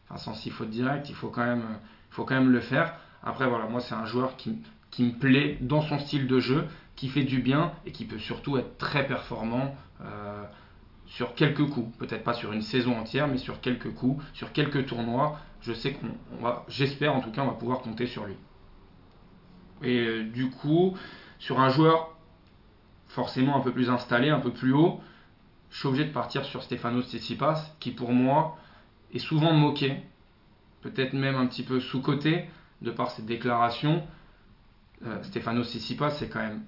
[0.10, 2.94] Enfin, 106 fautes directes, il faut quand même, le faire.
[3.24, 4.58] Après, voilà, moi, c'est un joueur qui,
[4.90, 6.66] qui, me plaît dans son style de jeu,
[6.96, 9.76] qui fait du bien et qui peut surtout être très performant.
[10.02, 10.44] Euh,
[11.08, 14.88] sur quelques coups, peut-être pas sur une saison entière, mais sur quelques coups, sur quelques
[14.88, 18.36] tournois, je sais qu'on va, j'espère en tout cas, on va pouvoir compter sur lui.
[19.84, 20.98] Et euh, du coup,
[21.40, 22.16] sur un joueur
[23.08, 25.02] forcément un peu plus installé, un peu plus haut,
[25.70, 28.58] je suis obligé de partir sur Stefano Tsitsipas, qui pour moi
[29.14, 29.98] est souvent moqué,
[30.82, 32.46] peut-être même un petit peu sous-coté,
[32.82, 34.04] de par ses déclarations.
[35.06, 36.64] Euh, Stefano Tsitsipas, c'est quand même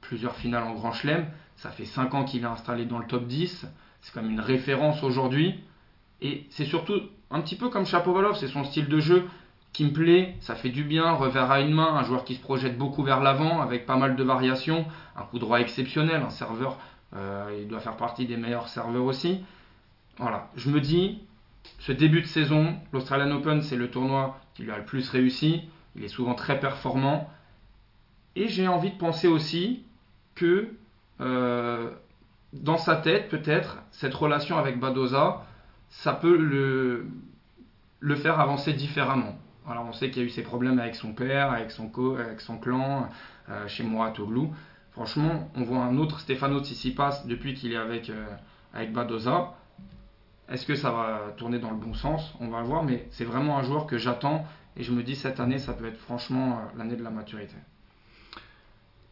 [0.00, 1.26] plusieurs finales en Grand Chelem.
[1.56, 3.66] Ça fait 5 ans qu'il est installé dans le top 10.
[4.00, 5.60] C'est quand même une référence aujourd'hui.
[6.20, 9.24] Et c'est surtout un petit peu comme Chapovalov, c'est son style de jeu
[9.74, 12.40] qui me plaît, ça fait du bien, revers à une main, un joueur qui se
[12.40, 16.78] projette beaucoup vers l'avant avec pas mal de variations, un coup droit exceptionnel, un serveur,
[17.16, 19.44] euh, il doit faire partie des meilleurs serveurs aussi.
[20.18, 21.22] Voilà, je me dis,
[21.80, 25.68] ce début de saison, l'Australian Open, c'est le tournoi qui lui a le plus réussi,
[25.96, 27.28] il est souvent très performant,
[28.36, 29.82] et j'ai envie de penser aussi
[30.36, 30.68] que
[31.20, 31.90] euh,
[32.52, 35.44] dans sa tête, peut-être, cette relation avec Badoza,
[35.88, 37.08] ça peut le,
[37.98, 39.36] le faire avancer différemment.
[39.68, 42.16] Alors on sait qu'il y a eu ses problèmes avec son père, avec son, co,
[42.16, 43.08] avec son clan,
[43.48, 44.54] euh, chez Mouratoglou.
[44.92, 48.26] Franchement, on voit un autre Stefano Tsitsipas depuis qu'il est avec, euh,
[48.72, 49.54] avec Badoza.
[50.48, 52.34] Est-ce que ça va tourner dans le bon sens?
[52.40, 54.44] On va le voir, mais c'est vraiment un joueur que j'attends
[54.76, 57.54] et je me dis cette année, ça peut être franchement l'année de la maturité.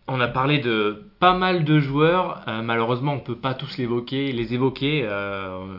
[0.09, 2.43] On a parlé de pas mal de joueurs.
[2.49, 4.33] Euh, malheureusement, on ne peut pas tous évoquer.
[4.33, 5.07] Les évoquer.
[5.09, 5.79] Euh,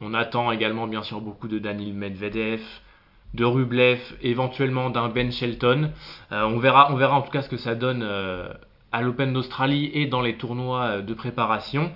[0.00, 2.62] on attend également, bien sûr, beaucoup de Daniel Medvedev,
[3.34, 5.92] de Rublev, éventuellement d'un Ben Shelton.
[6.32, 8.02] Euh, on, verra, on verra en tout cas ce que ça donne
[8.92, 11.92] à l'Open d'Australie et dans les tournois de préparation.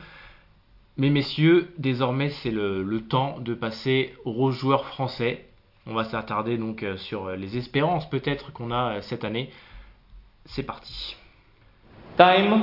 [0.97, 5.47] Mais messieurs, désormais, c'est le, temps de passer aux joueurs français.
[5.87, 9.51] On va s'attarder donc sur les espérances peut-être qu'on a cette année.
[10.45, 11.17] C'est parti.
[12.17, 12.63] Time.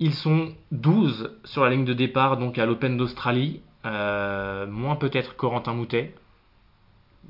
[0.00, 3.60] Ils sont 12 sur la ligne de départ, donc à l'Open d'Australie.
[3.84, 6.14] Euh, moins peut-être Corentin Moutet.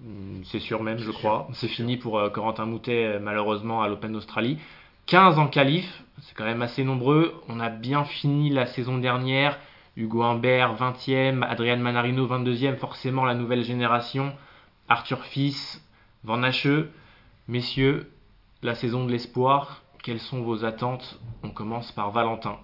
[0.02, 1.48] Hmm, c'est sûr même, je crois.
[1.54, 4.58] C'est fini pour euh, Corentin Moutet, euh, malheureusement, à l'Open d'Australie.
[5.06, 7.34] 15 en qualif, c'est quand même assez nombreux.
[7.48, 9.58] On a bien fini la saison dernière.
[9.96, 11.42] Hugo Humbert, 20e.
[11.42, 12.76] Adrian Manarino, 22e.
[12.76, 14.32] Forcément, la nouvelle génération.
[14.88, 15.82] Arthur Fils,
[16.24, 16.66] Van Hache.
[17.46, 18.10] Messieurs,
[18.62, 21.20] la saison de l'espoir, quelles sont vos attentes?
[21.42, 22.58] On commence par Valentin.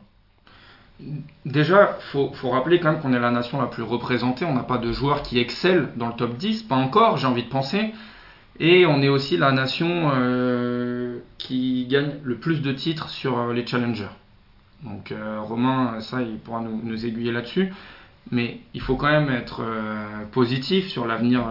[1.46, 4.44] Déjà, il faut, rappeler quand même qu'on est la nation la plus représentée.
[4.44, 7.44] On n'a pas de joueurs qui excellent dans le top 10, pas encore, j'ai envie
[7.44, 7.92] de penser.
[8.58, 13.52] Et on est aussi la nation euh, qui gagne le plus de titres sur euh,
[13.54, 14.10] les challengers.
[14.82, 17.72] Donc Romain, ça, il pourra nous, nous aiguiller là-dessus.
[18.30, 19.62] Mais il faut quand même être
[20.32, 21.44] positif sur l'avenir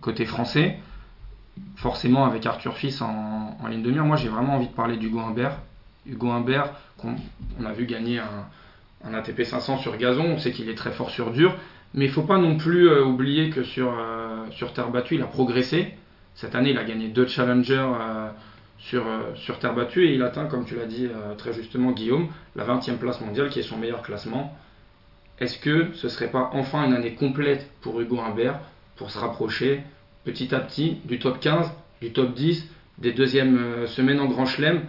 [0.00, 0.78] côté français.
[1.76, 4.96] Forcément, avec Arthur Fils en, en ligne de mire, moi j'ai vraiment envie de parler
[4.96, 5.58] d'Hugo Humbert.
[6.06, 7.16] Hugo Humbert, qu'on
[7.60, 8.20] on a vu gagner
[9.04, 11.56] un, ATP 500 sur gazon, on sait qu'il est très fort sur dur,
[11.94, 15.16] mais il ne faut pas non plus euh, oublier que sur, euh, sur terre battue,
[15.16, 15.94] il a progressé.
[16.34, 18.28] Cette année, il a gagné deux challengers euh,
[18.78, 22.96] sur, terre battue et il atteint, comme tu l'as dit très justement, Guillaume, la 20e
[22.96, 24.56] place mondiale qui est son meilleur classement.
[25.38, 28.60] Est-ce que ce serait pas enfin une année complète pour Hugo Humbert
[28.96, 29.82] pour se rapprocher
[30.24, 31.70] petit à petit du top 15,
[32.00, 32.66] du top 10,
[32.98, 34.82] des deuxièmes semaines en Grand Chelem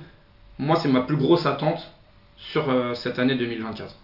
[0.59, 1.91] Moi, c'est ma plus grosse attente
[2.37, 3.95] sur cette année 2024.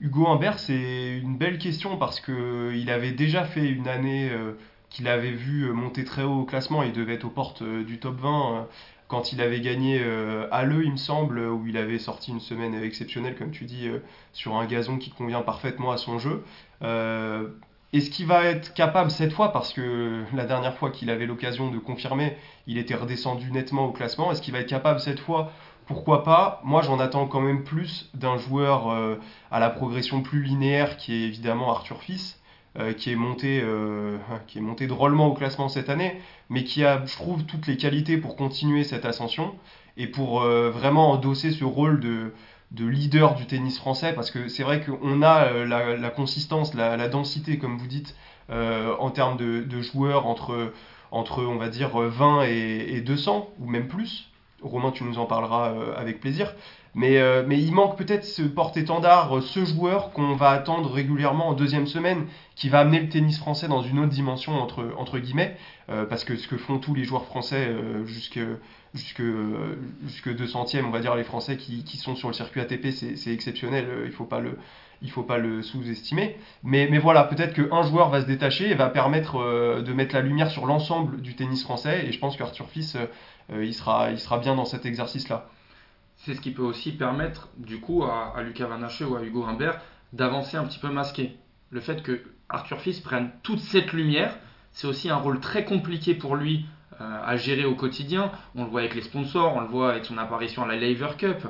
[0.00, 4.52] Hugo Humbert, c'est une belle question parce que il avait déjà fait une année euh,
[4.90, 6.82] qu'il avait vu monter très haut au classement.
[6.82, 8.62] Il devait être aux portes euh, du top 20 euh,
[9.08, 10.02] quand il avait gagné
[10.50, 13.88] à l'E, il me semble, où il avait sorti une semaine exceptionnelle, comme tu dis,
[14.32, 16.42] sur un gazon qui convient parfaitement à son jeu.
[17.96, 21.70] Est-ce qu'il va être capable cette fois, parce que la dernière fois qu'il avait l'occasion
[21.70, 22.36] de confirmer,
[22.66, 25.50] il était redescendu nettement au classement, est-ce qu'il va être capable cette fois?
[25.86, 26.60] Pourquoi pas?
[26.62, 29.14] Moi, j'en attends quand même plus d'un joueur euh,
[29.50, 32.38] à la progression plus linéaire, qui est évidemment Arthur Fils,
[32.78, 36.20] euh, qui, est monté, euh, qui est monté drôlement au classement cette année,
[36.50, 39.54] mais qui a, je trouve, toutes les qualités pour continuer cette ascension
[39.96, 42.34] et pour vraiment endosser ce rôle de,
[42.70, 47.58] de, leader du tennis français, parce que c'est vrai qu'on a la, consistance, la, densité,
[47.58, 48.16] comme vous dites,
[48.48, 50.72] en termes de, joueurs entre,
[51.10, 54.30] entre, on va dire, 20 et 200, ou même plus.
[54.62, 56.54] Romain, tu nous en parleras euh, avec plaisir.
[56.94, 61.48] Mais, euh, mais il manque peut-être ce porte-étendard, euh, ce joueur qu'on va attendre régulièrement
[61.48, 65.18] en deuxième semaine, qui va amener le tennis français dans une autre dimension, entre, entre
[65.18, 65.56] guillemets,
[66.08, 67.68] parce que ce que font tous les joueurs français
[68.06, 68.40] jusque,
[68.96, 69.22] jusque,
[70.06, 73.32] jusque 200e, on va dire les Français qui, qui sont sur le circuit ATP, c'est
[73.32, 74.58] exceptionnel, il ne faut pas le,
[75.02, 76.36] il faut pas le sous-estimer.
[76.64, 80.22] Mais, mais voilà, peut-être qu'un joueur va se détacher et va permettre de mettre la
[80.22, 82.06] lumière sur l'ensemble du tennis français.
[82.06, 82.96] Et je pense qu'Arthur Fils
[83.52, 85.48] euh, il, sera, il sera bien dans cet exercice-là.
[86.16, 89.80] C'est ce qui peut aussi permettre, du coup, à, Lucas Vanaché ou à Hugo Humbert
[90.12, 91.36] d'avancer un petit peu masqué.
[91.70, 94.36] Le fait que Arthur Fils prenne toute cette lumière,
[94.72, 96.66] c'est aussi un rôle très compliqué pour lui euh,
[96.98, 98.32] à gérer au quotidien.
[98.54, 101.10] On le voit avec les sponsors, on le voit avec son apparition à la Lever
[101.18, 101.46] Cup.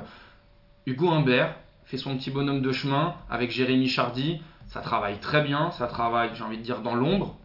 [0.85, 4.41] Hugo Humbert fait son petit bonhomme de chemin avec Jérémy Chardy.
[4.67, 7.37] Ça travaille très bien, ça travaille, j'ai envie de dire, dans l'ombre,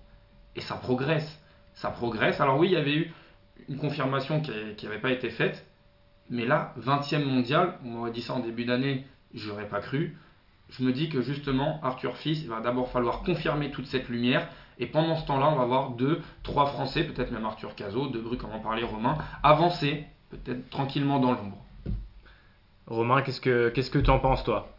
[0.56, 1.40] et ça progresse.
[1.74, 2.40] Ça progresse.
[2.40, 3.12] Alors oui, il y avait eu
[3.68, 5.64] une confirmation qui n'avait pas été faite.
[6.30, 10.16] Mais là, 20e mondial, on m'aurait dit ça en début d'année, je n'aurais pas cru.
[10.70, 14.48] Je me dis que justement, Arthur Fils, il va d'abord falloir confirmer toute cette lumière.
[14.82, 18.36] Et pendant ce temps-là, on va voir deux, trois Français, peut-être même Arthur Cazot, Debru,
[18.36, 21.56] comme en parlait Romain, avancer, peut-être tranquillement dans l'ombre.
[22.88, 24.76] Romain, qu'est-ce que qu'est-ce que tu en penses, toi?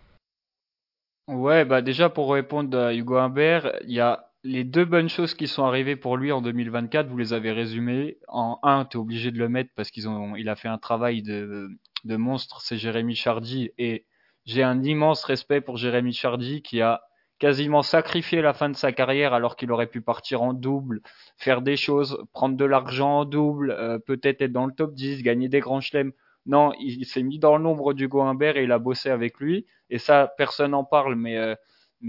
[1.29, 5.35] Ouais, bah déjà pour répondre à Hugo Humbert, il y a les deux bonnes choses
[5.35, 8.17] qui sont arrivées pour lui en 2024, vous les avez résumées.
[8.27, 10.03] En un, tu es obligé de le mettre parce qu'il
[10.37, 11.69] il a fait un travail de,
[12.03, 13.71] de monstre, c'est Jérémy Chardy.
[13.77, 14.05] Et
[14.43, 17.03] j'ai un immense respect pour Jérémy Chardy qui a
[17.43, 21.01] quasiment sacrifié la fin de sa carrière alors qu'il aurait pu partir en double,
[21.35, 25.23] faire des choses, prendre de l'argent en double, euh, peut-être être dans le top 10,
[25.23, 26.13] gagner des grands chelems.
[26.45, 29.65] Non, il, s'est mis dans l'ombre du Humbert et il a bossé avec lui.
[29.89, 31.37] Et ça, personne n'en parle, mais...
[31.37, 31.53] Euh,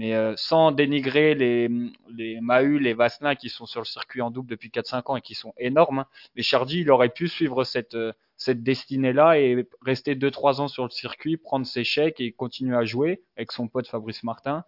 [0.01, 1.69] euh, sans dénigrer les,
[2.09, 5.35] les les Vasselin qui sont sur le circuit en double depuis 4-5 ans et qui
[5.35, 5.99] sont énormes.
[5.99, 6.07] Hein.
[6.35, 7.97] Mais Chardy, il aurait pu suivre cette,
[8.35, 12.83] cette destinée-là et rester 2-3 ans sur le circuit, prendre ses chèques et continuer à
[12.83, 14.65] jouer avec son pote Fabrice Martin.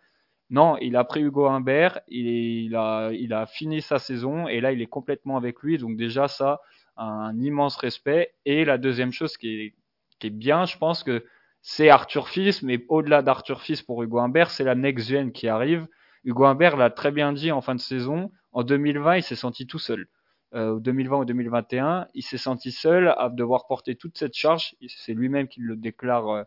[0.50, 4.88] Non, il a pris Hugo Humbert, il, a, fini sa saison et là il est
[4.88, 5.78] complètement avec lui.
[5.78, 6.62] Donc déjà ça,
[6.95, 8.34] un immense respect.
[8.45, 9.76] Et la deuxième chose qui est,
[10.20, 11.26] qui est bien, je pense que
[11.62, 15.50] c'est Arthur Fils, mais au-delà d'Arthur Fils pour Hugo Humbert, c'est la next gen qui
[15.50, 15.86] arrive.
[16.24, 18.32] Hugo Humbert l'a très bien dit en fin de saison.
[18.54, 20.08] En 2020, il s'est senti tout seul.
[20.54, 24.76] Euh, 2020 ou 2021, il s'est senti seul à devoir porter toute cette charge.
[24.88, 26.43] C'est lui-même qui le déclare euh,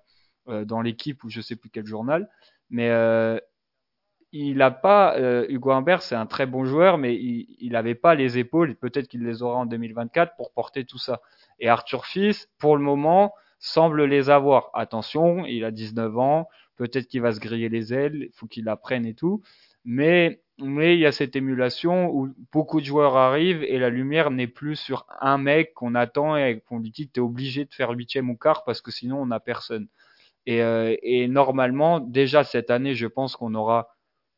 [0.48, 2.28] euh, dans l'équipe ou je sais plus quel journal.
[2.70, 3.38] Mais euh,
[4.32, 8.14] il n'a pas, euh, Hugo Humbert, c'est un très bon joueur, mais il n'avait pas
[8.14, 11.20] les épaules, peut-être qu'il les aura en 2024 pour porter tout ça.
[11.58, 14.70] Et Arthur Fils, pour le moment, semble les avoir.
[14.74, 18.68] Attention, il a 19 ans, peut-être qu'il va se griller les ailes, il faut qu'il
[18.68, 19.42] apprenne et tout.
[19.84, 24.46] Mais, il y a cette émulation où beaucoup de joueurs arrivent et la lumière n'est
[24.46, 27.72] plus sur un mec qu'on attend et qu'on lui dit que tu es obligé de
[27.72, 29.88] faire huitième ou quart parce que sinon on n'a personne.
[30.48, 33.88] Euh, et normalement, déjà cette année, je pense qu'on aura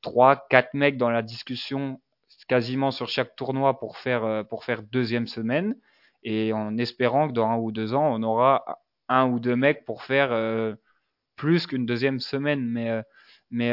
[0.02, 2.00] trois, quatre mecs dans la discussion
[2.48, 5.76] quasiment sur chaque tournoi pour faire, euh, pour faire deuxième semaine
[6.24, 9.84] et en espérant que dans un ou deux ans, on aura un ou deux mecs
[9.84, 10.74] pour faire euh,
[11.36, 12.64] plus qu'une deuxième semaine.
[12.64, 13.02] Mais euh,
[13.50, 13.68] mais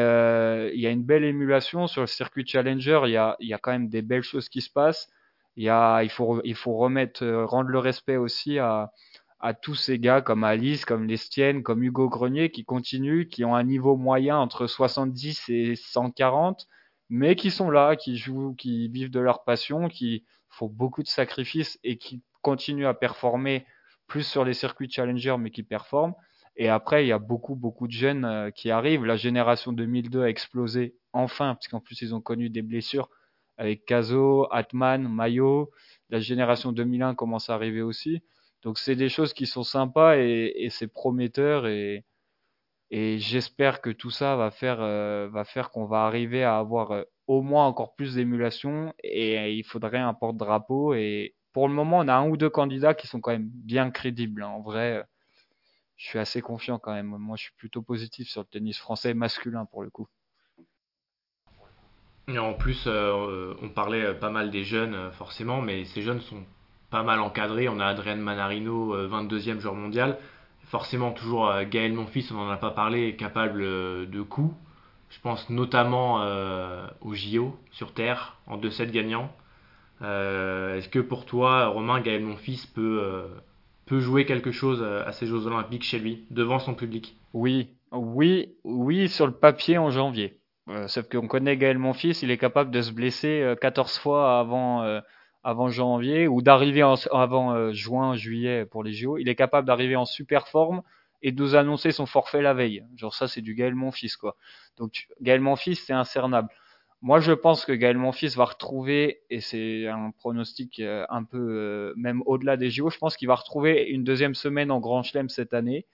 [0.74, 3.02] il y a une belle émulation sur le circuit Challenger.
[3.06, 5.10] Il y a, y a quand même des belles choses qui se passent.
[5.56, 8.92] Il, y a, il, faut, il faut remettre, rendre le respect aussi à,
[9.40, 13.56] à tous ces gars comme Alice, comme Lestienne, comme Hugo Grenier qui continuent, qui ont
[13.56, 16.68] un niveau moyen entre 70 et 140,
[17.10, 21.08] mais qui sont là, qui jouent, qui vivent de leur passion, qui font beaucoup de
[21.08, 23.66] sacrifices et qui continuent à performer
[24.08, 26.16] plus sur les circuits Challenger, mais qui performent.
[26.56, 29.06] Et après, il y a beaucoup, beaucoup de jeunes euh, qui arrivent.
[29.06, 33.10] La génération 2002 a explosé enfin, parce qu'en plus, ils ont connu des blessures
[33.58, 35.72] avec Caso, Atman, Mayo.
[36.10, 38.22] La génération 2001 commence à arriver aussi.
[38.64, 41.68] Donc, c'est des choses qui sont sympas et, c'est prometteur.
[41.68, 42.04] Et,
[42.92, 47.04] j'espère que tout ça va faire, euh, va faire qu'on va arriver à avoir euh,
[47.28, 48.94] au moins encore plus d'émulation.
[49.04, 50.94] Et il faudrait un porte-drapeau.
[50.94, 53.92] Et pour le moment, on a un ou deux candidats qui sont quand même bien
[53.92, 54.44] crédibles.
[54.44, 54.50] Hein.
[54.50, 55.04] En vrai
[56.00, 57.08] je suis assez confiant quand même.
[57.08, 60.08] Moi, je suis plutôt positif sur le tennis français masculin pour le coup.
[62.30, 66.22] Et en plus, euh, on parlait pas mal des jeunes, euh, forcément, mais ces jeunes
[66.22, 66.46] sont
[66.90, 67.70] pas mal encadrés.
[67.70, 70.18] On a Adrien Manarino, 22e euh, joueur mondial.
[70.66, 74.54] Forcément, toujours Gaël Monfils, on n'en a pas parlé, capable de coups.
[75.10, 76.24] Je pense notamment
[77.02, 79.32] au JO sur Terre, en 2-7 gagnants.
[80.02, 83.26] Est-ce que pour toi, Romain, Gaël Monfils peut
[83.90, 87.18] peut jouer quelque chose euh, à ces Jeux Olympiques chez lui, devant son public?
[87.34, 90.38] Oui, oui, oui, sur le papier en janvier.
[90.70, 94.40] Euh, sauf qu'on connaît Gaël Monfils, il est capable de se blesser 14 euh, fois
[94.40, 95.02] avant,
[95.44, 96.82] avant janvier ou d'arriver
[97.12, 99.18] avant juin, juillet pour les JO.
[99.18, 100.82] Il est capable d'arriver en super forme
[101.22, 102.84] et de nous annoncer son forfait la veille.
[102.96, 104.36] Genre ça, c'est du Gaël Monfils, quoi.
[104.78, 106.50] Donc Gaël Monfils, c'est incernable.
[107.02, 111.38] Moi, je pense que Gaël Monfils va retrouver, et c'est un pronostic euh, un peu
[111.38, 115.04] euh, même au-delà des JO, je pense qu'il va retrouver une deuxième semaine en Grand
[115.04, 115.86] Chelem cette année.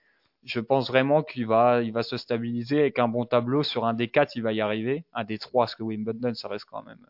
[0.43, 3.63] Je pense vraiment qu'il va, il va se stabiliser avec un bon tableau.
[3.63, 5.05] Sur un des quatre, il va y arriver.
[5.13, 7.03] Un des trois, parce que Wimbledon, ça reste quand même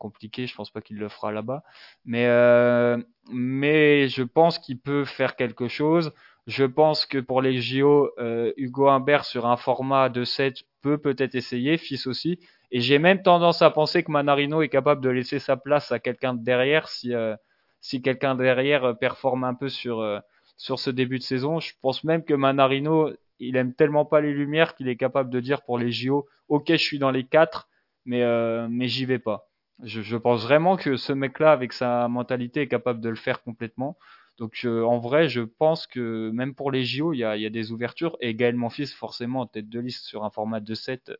[0.00, 0.46] compliqué.
[0.48, 1.62] Je pense pas qu'il le fera là-bas.
[2.04, 2.98] Mais, euh,
[3.30, 6.12] mais je pense qu'il peut faire quelque chose.
[6.48, 8.10] Je pense que pour les JO,
[8.56, 12.40] Hugo Humbert sur un format de 7 peut peut-être essayer, fils aussi.
[12.70, 15.98] Et j'ai même tendance à penser que Manarino est capable de laisser sa place à
[15.98, 17.34] quelqu'un de derrière si, euh,
[17.80, 20.20] si quelqu'un derrière euh, performe un peu sur, euh,
[20.56, 21.58] sur ce début de saison.
[21.58, 25.40] Je pense même que Manarino, il aime tellement pas les lumières qu'il est capable de
[25.40, 27.68] dire pour les JO, ok, je suis dans les quatre,
[28.04, 28.22] mais,
[28.68, 29.49] mais j'y vais pas.
[29.82, 33.96] Je, pense vraiment que ce mec-là, avec sa mentalité, est capable de le faire complètement.
[34.38, 38.16] Donc en vrai, je pense que même pour les JO, il y a, des ouvertures.
[38.20, 41.12] Et Gaël Monfils, forcément, en tête de liste sur un format de 7,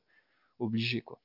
[0.58, 1.02] obligé.
[1.02, 1.20] quoi.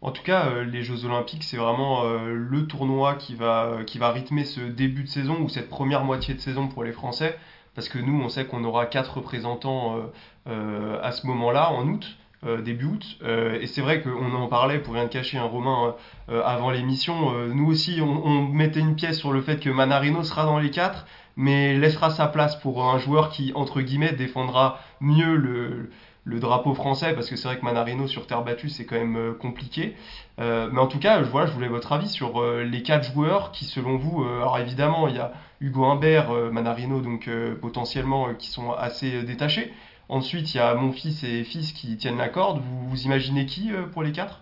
[0.00, 3.98] En tout cas, euh, les Jeux Olympiques, c'est vraiment euh, le tournoi qui va, qui
[3.98, 7.36] va rythmer ce début de saison ou cette première moitié de saison pour les Français.
[7.74, 10.10] Parce que nous, on sait qu'on aura quatre représentants
[10.46, 12.16] euh, à ce moment-là, en août.
[12.64, 13.18] Début août.
[13.60, 15.94] et c'est vrai qu'on en parlait, pour rien de cacher, un Romain,
[16.28, 17.32] avant l'émission.
[17.48, 21.06] nous aussi, on, mettait une pièce sur le fait que Manarino sera dans les quatre,
[21.36, 25.90] mais laissera sa place pour un joueur qui, entre guillemets, défendra mieux le,
[26.28, 29.16] le drapeau français, parce que c'est vrai que Manarino sur terre battue, c'est quand même
[29.16, 29.96] euh, compliqué.
[30.38, 33.50] Euh, mais en tout cas, voilà, je voulais votre avis sur euh, les quatre joueurs
[33.50, 37.28] qui, selon vous, alors évidemment, il y a Hugo Humbert, Manarino, donc
[37.60, 39.72] potentiellement, qui sont assez détachés.
[40.08, 42.62] Ensuite, il y a mon fils et fils qui tiennent la corde.
[42.62, 44.40] Vous, imaginez qui pour les quatre?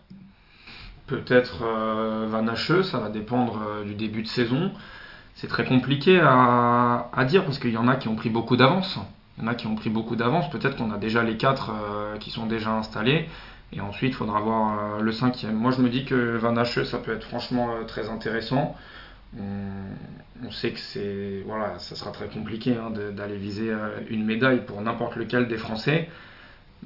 [1.07, 1.65] Peut-être
[2.29, 4.73] Van Hacheux, ça va dépendre du début de saison.
[5.35, 8.57] C'est très compliqué à, à dire parce qu'il y en a qui ont pris beaucoup
[8.57, 8.99] d'avance.
[9.37, 10.49] Il y en a qui ont pris beaucoup d'avance.
[10.51, 13.29] Peut-être qu'on a déjà les quatre euh, qui sont déjà installés.
[13.73, 15.55] Et ensuite, il faudra voir euh, le cinquième.
[15.55, 18.75] Moi, je me dis que Van Hache, ça peut être franchement euh, très intéressant.
[19.39, 23.73] On, sait que c'est voilà, ça sera très compliqué hein, d'aller viser
[24.09, 26.09] une médaille pour n'importe lequel des Français.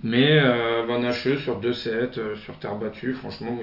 [0.02, 0.40] Mais
[0.86, 3.58] Van Hache sur 2-7, sur terre battue, franchement,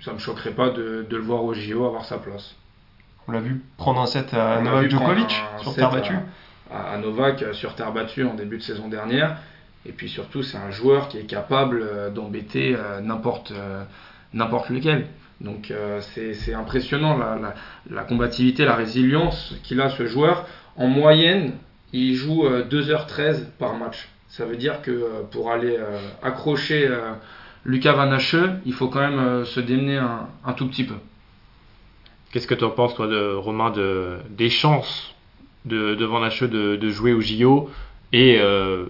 [0.00, 2.56] ça ne me choquerait pas de, de, le voir au JO avoir sa place.
[3.26, 6.16] On l'a vu prendre un set à Novak Djokovic sur terre battue
[6.70, 9.38] à, Novak euh, sur terre battue en début de saison dernière.
[9.86, 13.52] Et puis surtout, c'est un joueur qui est capable euh, d'embêter euh, n'importe
[14.34, 15.06] n'importe lequel.
[15.40, 17.16] Donc c'est impressionnant
[17.90, 20.46] la, combativité, la résilience qu'il a ce joueur.
[20.76, 21.52] En moyenne,
[21.92, 24.08] il joue 2h13 par match.
[24.28, 25.78] Ça veut dire que pour aller
[26.22, 26.88] accrocher
[27.64, 28.18] Lucas Van
[28.66, 30.96] il faut quand même se démener un, tout petit peu.
[32.32, 35.14] Qu'est-ce que tu en penses, toi, de Romain, de, des chances
[35.64, 37.70] de, de Van de, jouer au JO
[38.12, 38.86] et euh,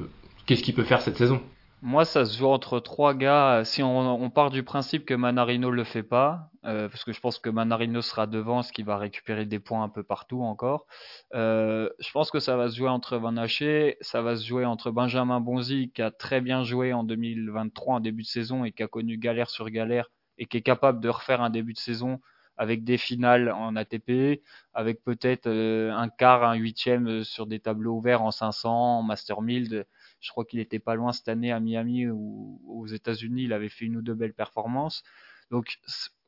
[0.47, 1.41] qu'est-ce qu'il peut faire cette saison?
[1.81, 3.63] Moi, ça se joue entre trois gars.
[3.65, 7.39] Si on, part du principe que Manarino le fait pas, euh, parce que je pense
[7.39, 10.87] que Manarino sera devant, ce qui va récupérer des points un peu partout encore.
[11.35, 14.65] Euh, je pense que ça va se jouer entre Van Haché, ça va se jouer
[14.65, 18.73] entre Benjamin Bonzi, qui a très bien joué en 2023 en début de saison et
[18.73, 21.79] qui a connu galère sur galère et qui est capable de refaire un début de
[21.79, 22.21] saison
[22.57, 24.43] avec des finales en ATP,
[24.75, 29.43] avec peut-être euh, un quart, un huitième sur des tableaux ouverts en 500, en Master
[29.43, 29.87] 1000.
[30.21, 33.45] Je crois qu'il était pas loin cette année à Miami ou aux États-Unis.
[33.45, 35.03] Il avait fait une ou deux belles performances.
[35.51, 35.79] Donc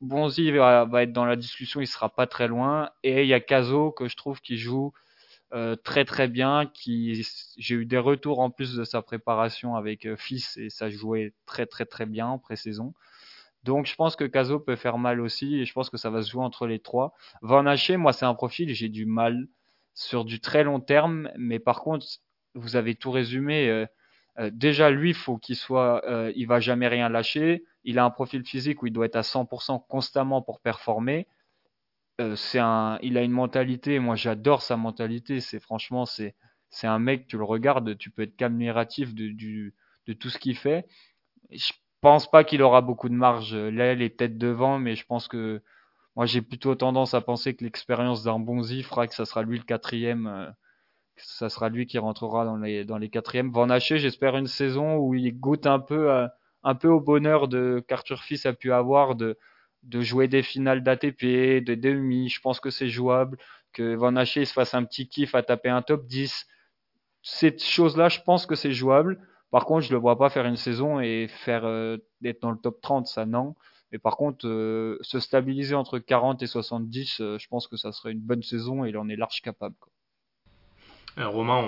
[0.00, 2.90] Bonzi va, va, être dans la discussion, il sera pas très loin.
[3.02, 4.92] Et il y a Caso que je trouve qui joue
[5.52, 6.66] euh, très très bien.
[6.66, 7.26] Qui
[7.58, 11.34] j'ai eu des retours en plus de sa préparation avec euh, Fils et ça jouait
[11.46, 12.94] très très très bien en pré-saison.
[13.64, 16.22] Donc je pense que Caso peut faire mal aussi et je pense que ça va
[16.22, 17.12] se jouer entre les trois.
[17.42, 19.48] Van Haché, moi c'est un profil, j'ai du mal
[19.94, 22.06] sur du très long terme, mais par contre
[22.54, 23.68] vous avez tout résumé.
[23.68, 23.86] Euh,
[24.38, 27.64] euh, déjà, lui, faut qu'il soit, euh, il va jamais rien lâcher.
[27.84, 31.26] Il a un profil physique où il doit être à 100% constamment pour performer.
[32.36, 33.98] c'est un, il a une mentalité.
[33.98, 35.40] Moi, j'adore sa mentalité.
[35.40, 36.34] C'est franchement, c'est,
[36.68, 37.26] c'est un mec.
[37.26, 39.74] Tu le regardes, tu peux être admiratif de, du,
[40.06, 40.86] de tout ce qu'il fait.
[41.50, 41.72] Je
[42.02, 43.54] pense pas qu'il aura beaucoup de marge.
[43.54, 45.62] Là, il est peut-être devant, mais je pense que
[46.16, 49.58] moi, j'ai plutôt tendance à penser que l'expérience d'un Bonzi fera que ça sera lui
[49.58, 50.54] le quatrième
[51.24, 53.50] ça sera lui qui rentrera dans les dans les quatrièmes.
[53.52, 56.10] Van Haché, j'espère une saison où il goûte un peu
[56.62, 57.48] un peu au bonheur
[57.86, 59.38] qu'Arthur Fils a pu avoir de
[59.82, 62.28] de jouer des finales d'ATP, de demi.
[62.28, 63.38] Je pense que c'est jouable.
[63.72, 66.46] Que Van Haché se fasse un petit kiff à taper un top 10.
[67.22, 69.20] Cette chose-là, je pense que c'est jouable.
[69.50, 72.58] Par contre, je le vois pas faire une saison et faire euh, être dans le
[72.58, 73.54] top 30, ça non.
[73.92, 77.92] Mais par contre, euh, se stabiliser entre 40 et 70, euh, je pense que ça
[77.92, 79.74] serait une bonne saison et il en est large capable.
[81.18, 81.64] Euh, Romain,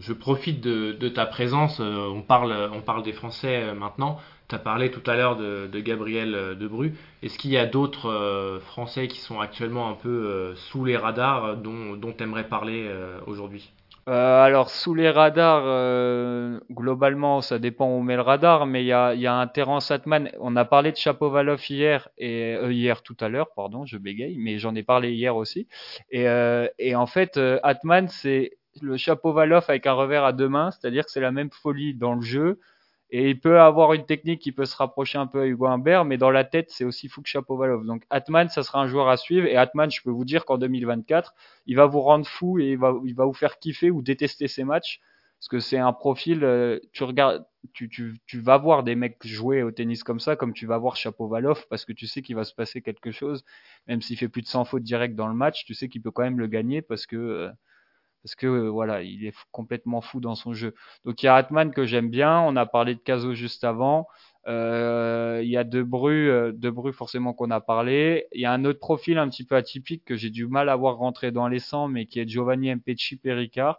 [0.00, 1.80] je profite de, ta présence.
[1.80, 4.18] Euh, on, parle, des Français euh, maintenant.
[4.48, 6.94] Tu as parlé tout à l'heure de, Gabriel Debru.
[7.22, 12.12] Est-ce qu'il y a d'autres Français qui sont actuellement un peu sous les radars dont
[12.16, 12.88] tu aimerais parler
[13.26, 13.72] aujourd'hui?
[14.06, 18.92] Alors sous les radars, globalement, ça dépend où on met le radar, mais il y
[18.92, 20.30] a, y a, un Terence Atman.
[20.38, 24.60] On a parlé de Chapovalov hier et hier tout à l'heure, pardon, je bégaye, mais
[24.60, 25.66] j'en ai parlé hier aussi.
[26.12, 26.26] Et,
[26.78, 28.52] et en fait, Atman, c'est
[28.82, 31.94] le chapeau Valoff avec un revers à deux mains, c'est-à-dire que c'est la même folie
[31.94, 32.60] dans le jeu.
[33.10, 36.04] Et il peut avoir une technique qui peut se rapprocher un peu à Hugo Humbert,
[36.04, 37.86] mais dans la tête, c'est aussi fou que Chapovalov.
[37.86, 39.46] Donc Atman, ça sera un joueur à suivre.
[39.46, 41.32] Et Atman, je peux vous dire qu'en 2024,
[41.66, 44.48] il va vous rendre fou et il va, il va vous faire kiffer ou détester
[44.48, 45.00] ses matchs.
[45.38, 49.24] Parce que c'est un profil, euh, tu regardes, tu, tu, tu vas voir des mecs
[49.24, 52.34] jouer au tennis comme ça, comme tu vas voir Chapovalov, parce que tu sais qu'il
[52.34, 53.44] va se passer quelque chose.
[53.86, 56.10] Même s'il fait plus de 100 fautes directes dans le match, tu sais qu'il peut
[56.10, 57.50] quand même le gagner parce que...
[58.26, 60.74] Euh, parce que euh, voilà, il est complètement fou dans son jeu.
[61.04, 64.08] Donc il y a Atman que j'aime bien, on a parlé de Caso juste avant.
[64.48, 68.26] Euh, il y a Debru, euh, Debru forcément qu'on a parlé.
[68.32, 70.76] Il y a un autre profil un petit peu atypique que j'ai du mal à
[70.76, 73.78] voir rentrer dans les 100, mais qui est Giovanni Mpecci Pericard,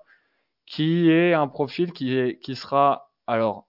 [0.66, 3.68] qui est un profil qui, qui sera alors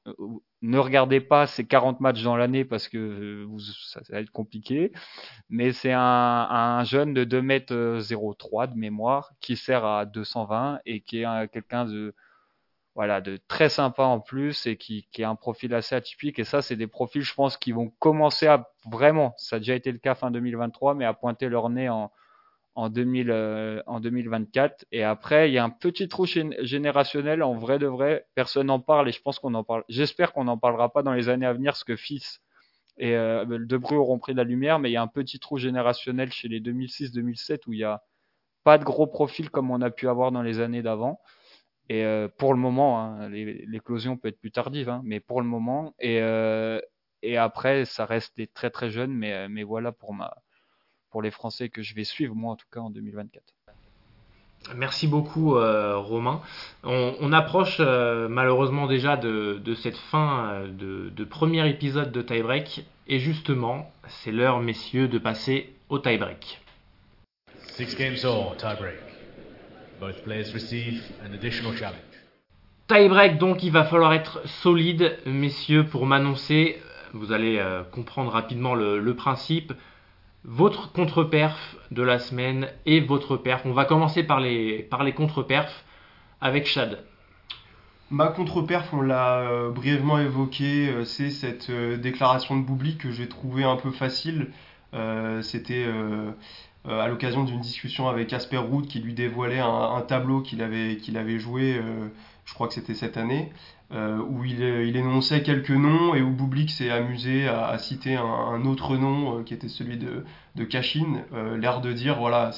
[0.62, 4.92] ne regardez pas ces 40 matchs dans l'année parce que euh, ça, va être compliqué.
[5.48, 8.00] Mais c'est un, un, jeune de 2 mètres
[8.38, 12.14] 03 de mémoire qui sert à 220 et qui est quelqu'un de
[12.94, 16.40] voilà de très sympa en plus et qui, qui a un profil assez atypique.
[16.40, 19.76] Et ça, c'est des profils, je pense, qui vont commencer à vraiment, ça a déjà
[19.76, 22.11] été le cas fin 2023, mais à pointer leur nez en,
[22.79, 24.87] en, 2000, euh, 2024.
[24.93, 28.79] Et après, il y a un petit trou générationnel, en vrai de vrai, personne n'en
[28.79, 29.83] parle et je pense qu'on en parle.
[29.89, 32.41] J'espère qu'on n'en parlera pas dans les années à venir, ce que Fils
[32.97, 33.45] et euh,
[33.93, 36.61] auront pris de la lumière, mais il y a un petit trou générationnel chez les
[36.61, 38.03] 2006-2007 où il n'y a
[38.64, 41.20] pas de gros profils comme on a pu avoir dans les années d'avant.
[41.89, 45.49] Et euh, pour le moment, hein, l'éclosion peut être plus tardive, hein, mais pour le
[45.49, 45.95] moment.
[45.99, 46.81] Et, euh,
[47.22, 50.37] et après, ça reste des très très jeunes, mais, mais voilà pour ma,
[51.11, 53.42] pour les Français que je vais suivre, moi en tout cas en 2024.
[54.76, 56.42] Merci beaucoup euh, Romain.
[56.84, 62.84] On, approche euh, malheureusement déjà de, cette fin euh, de, premier épisode de Tie Break
[63.06, 66.61] et justement c'est l'heure messieurs de passer au tie break.
[67.76, 68.98] Six games all, tie break.
[70.00, 72.02] Both players receive an additional challenge.
[72.88, 76.78] Tie break donc il va falloir être solide messieurs pour m'annoncer.
[77.14, 79.72] Vous allez comprendre rapidement le principe
[80.45, 83.62] votre contre-perf de la semaine et votre perf.
[83.64, 85.84] On va commencer par les, par les contre-perfs
[86.41, 87.05] avec Chad.
[88.11, 93.11] Ma contre-perf, on l'a euh, brièvement évoqué, euh, c'est cette euh, déclaration de Boubli que
[93.11, 94.51] j'ai trouvé un peu facile.
[95.43, 95.84] C'était
[96.89, 101.78] à l'occasion d'une discussion avec Asper Root qui lui dévoilait un, tableau qu'il avait joué
[102.49, 103.53] je crois que c'était cette année,
[103.92, 108.96] où il, il, énonçait quelques noms et où Bublik s'est amusé à, citer un, autre
[108.96, 110.24] nom qui était celui de,
[110.57, 111.22] de Kashin,
[111.59, 112.51] l'air de dire voilà,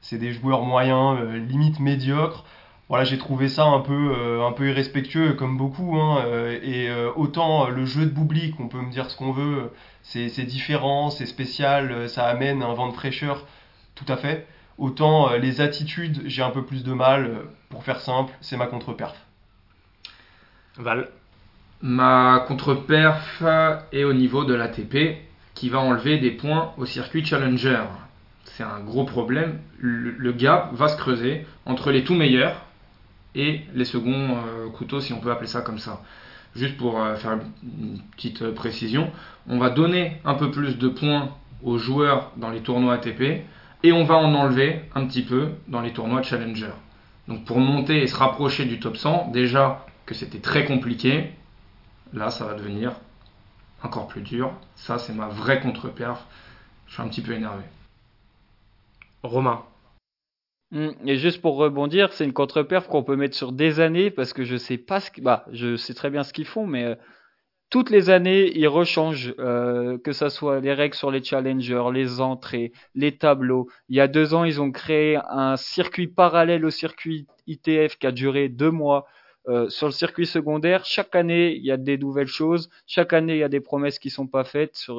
[0.00, 1.18] c'est des joueurs moyens,
[1.48, 2.44] limite médiocres
[2.88, 5.96] voilà, j'ai trouvé ça un peu, euh, un peu irrespectueux comme beaucoup.
[5.98, 9.32] Hein, euh, et euh, autant le jeu de Boublik, on peut me dire ce qu'on
[9.32, 9.70] veut,
[10.02, 13.46] c'est différent, c'est spécial, ça amène un vent de fraîcheur,
[13.94, 14.46] tout à fait.
[14.78, 17.42] Autant les attitudes, j'ai un peu plus de mal.
[17.68, 19.27] Pour faire simple, c'est ma contre-perf.
[20.78, 21.08] Val.
[21.82, 23.42] Ma contre-perf
[23.92, 25.18] est au niveau de l'ATP
[25.54, 27.82] qui va enlever des points au circuit Challenger.
[28.44, 29.58] C'est un gros problème.
[29.78, 32.64] le gap va se creuser entre les tout meilleurs
[33.34, 36.02] et les seconds euh, couteaux, si on peut appeler ça comme ça.
[36.56, 39.10] Juste pour euh, faire une petite euh, précision,
[39.48, 41.30] on va donner un peu plus de points
[41.62, 43.44] aux joueurs dans les tournois ATP
[43.82, 46.72] et on va en enlever un petit peu dans les tournois Challenger.
[47.28, 51.30] Donc pour monter et se rapprocher du top 100, déjà que c'était très compliqué,
[52.12, 52.94] là ça va devenir
[53.82, 54.52] encore plus dur.
[54.74, 56.26] Ça c'est ma vraie contre-perf.
[56.86, 57.62] Je suis un petit peu énervé.
[59.22, 59.62] Romain,
[60.70, 60.90] Mmh.
[61.06, 64.44] Et juste pour rebondir, c'est une contre-perf qu'on peut mettre sur des années parce que
[64.44, 66.94] je sais pas ce bah, je sais très bien ce qu'ils font, mais euh,
[67.70, 72.20] toutes les années ils rechangent, euh, que ça soit les règles sur les challengers, les
[72.20, 73.68] entrées, les tableaux.
[73.88, 78.06] Il y a deux ans, ils ont créé un circuit parallèle au circuit ITF qui
[78.06, 79.06] a duré deux mois.
[79.48, 82.68] Euh, sur le circuit secondaire, chaque année, il y a des nouvelles choses.
[82.86, 84.96] Chaque année, il y a des promesses qui sont pas faites sur,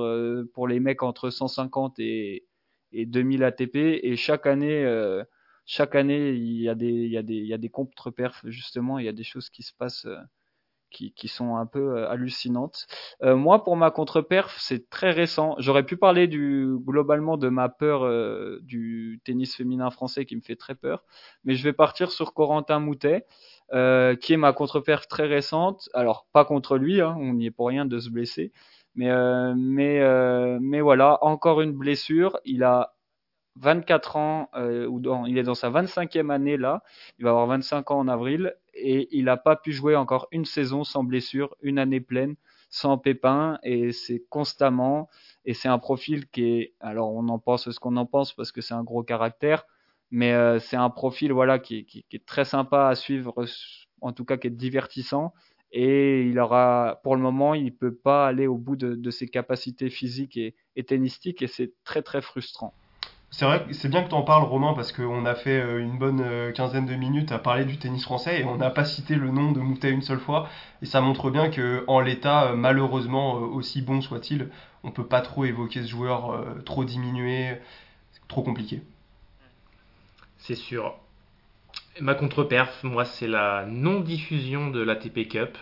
[0.54, 2.46] pour les mecs entre 150 et,
[2.92, 3.76] et 2000 ATP.
[3.76, 4.84] Et chaque année,
[5.70, 8.42] chaque année, il y a des, il y a des, il y a des contre-perfs,
[8.46, 10.18] justement, il y a des choses qui se passent euh,
[10.92, 12.88] qui, qui sont un peu euh, hallucinantes.
[13.24, 15.56] Euh, moi, pour ma contre-perf, c'est très récent.
[15.60, 18.02] J'aurais pu parler du, globalement de ma peur
[18.62, 21.06] du tennis féminin français qui me fait très peur,
[21.44, 23.28] mais je vais partir sur Corentin Moutet.
[23.74, 25.90] Euh, qui est ma contre-perf très récente.
[25.94, 28.52] Alors pas contre lui, hein, on n'y est pour rien de se blesser,
[28.96, 32.40] mais euh, mais euh, mais voilà, encore une blessure.
[32.46, 32.96] Il a
[33.58, 36.82] 24 ans, ou il est dans sa 25e année là,
[37.20, 40.46] il va avoir 25 ans en avril, et il n'a pas pu jouer encore une
[40.46, 42.36] saison sans blessure, une année pleine,
[42.70, 45.10] sans pépin, et c'est constamment,
[45.46, 48.52] et c'est un profil qui est, alors on en pense ce qu'on en pense parce
[48.52, 49.66] que c'est un gros caractère,
[50.12, 53.46] mais euh, c'est un profil voilà qui, est très sympa à suivre,
[54.02, 55.34] en tout cas qui est divertissant,
[55.72, 59.90] et il aura, pour le moment, il peut pas aller au bout de, ses capacités
[59.90, 62.74] physiques et, et tennistiques, et c'est très très frustrant.
[63.32, 66.00] C'est vrai, c'est bien que tu en parles, Romain, parce qu'on a fait euh, une
[66.00, 69.16] bonne euh, quinzaine de minutes à parler du tennis français et on n'a pas cité
[69.16, 70.50] le nom de Moutet une seule fois.
[70.82, 74.50] Et ça montre bien que en l'état, euh, malheureusement, aussi bon soit-il,
[74.84, 77.58] on peut pas trop évoquer ce joueur trop diminué,
[78.28, 78.82] trop compliqué.
[80.40, 80.96] C'est sûr.
[82.02, 85.58] Ma contre-perf, moi, c'est la non-diffusion de l'ATP Cup.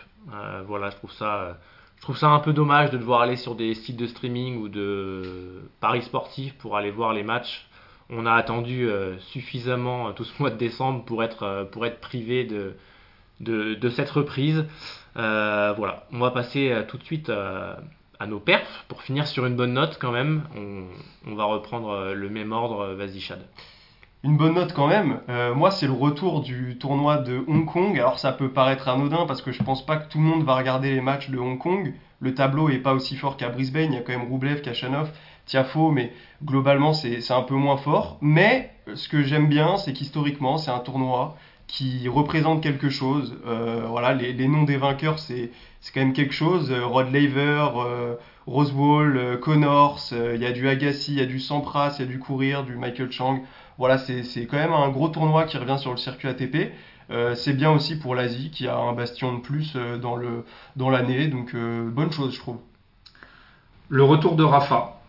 [0.68, 4.58] voilà, je trouve ça un peu dommage de devoir aller sur des sites de streaming
[4.58, 7.68] ou de paris sportifs pour aller voir les matchs.
[8.10, 11.66] On a attendu euh, suffisamment euh, tout ce mois de décembre pour être, euh,
[12.00, 14.66] privé de cette reprise.
[15.16, 19.74] voilà, on va passer tout de suite à nos perfs pour finir sur une bonne
[19.74, 20.44] note quand même.
[20.56, 20.86] On,
[21.30, 22.94] on va reprendre le même ordre.
[22.94, 23.42] Vas-y, Chad
[24.28, 25.22] une bonne note quand même.
[25.30, 27.98] Euh, moi, c'est le retour du tournoi de Hong Kong.
[27.98, 30.56] Alors, ça peut paraître anodin parce que je pense pas que tout le monde va
[30.56, 31.94] regarder les matchs de Hong Kong.
[32.20, 33.94] Le tableau est pas aussi fort qu'à Brisbane.
[33.94, 35.12] Il y a quand même Roublev, Kachanov,
[35.46, 36.12] Tiafo, mais
[36.44, 38.18] globalement, c'est un peu moins fort.
[38.20, 43.38] Mais ce que j'aime bien, c'est qu'historiquement, c'est un tournoi qui représente quelque chose.
[43.46, 45.52] Euh, voilà, les, noms des vainqueurs, c'est
[45.94, 46.70] quand même quelque chose.
[46.72, 48.16] Euh, Rod Laver, euh,
[48.46, 52.12] Rosewall, Connors, il y a du Agassi, il y a du Sampras, il y a
[52.12, 53.42] du Courir, du Michael Chang.
[53.78, 56.72] Voilà, c'est quand même un gros tournoi qui revient sur le circuit ATP.
[57.10, 61.28] Euh, c'est bien aussi pour l'Asie qui a un bastion de plus euh, dans l'année,
[61.28, 62.58] donc euh, bonne chose je trouve.
[63.88, 65.00] Le retour de Rafa.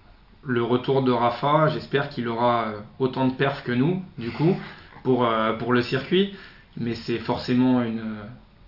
[0.45, 4.57] Le retour de Rafa, j'espère qu'il aura autant de perfs que nous, du coup,
[5.03, 6.37] pour, pour le circuit.
[6.77, 8.15] Mais c'est forcément une,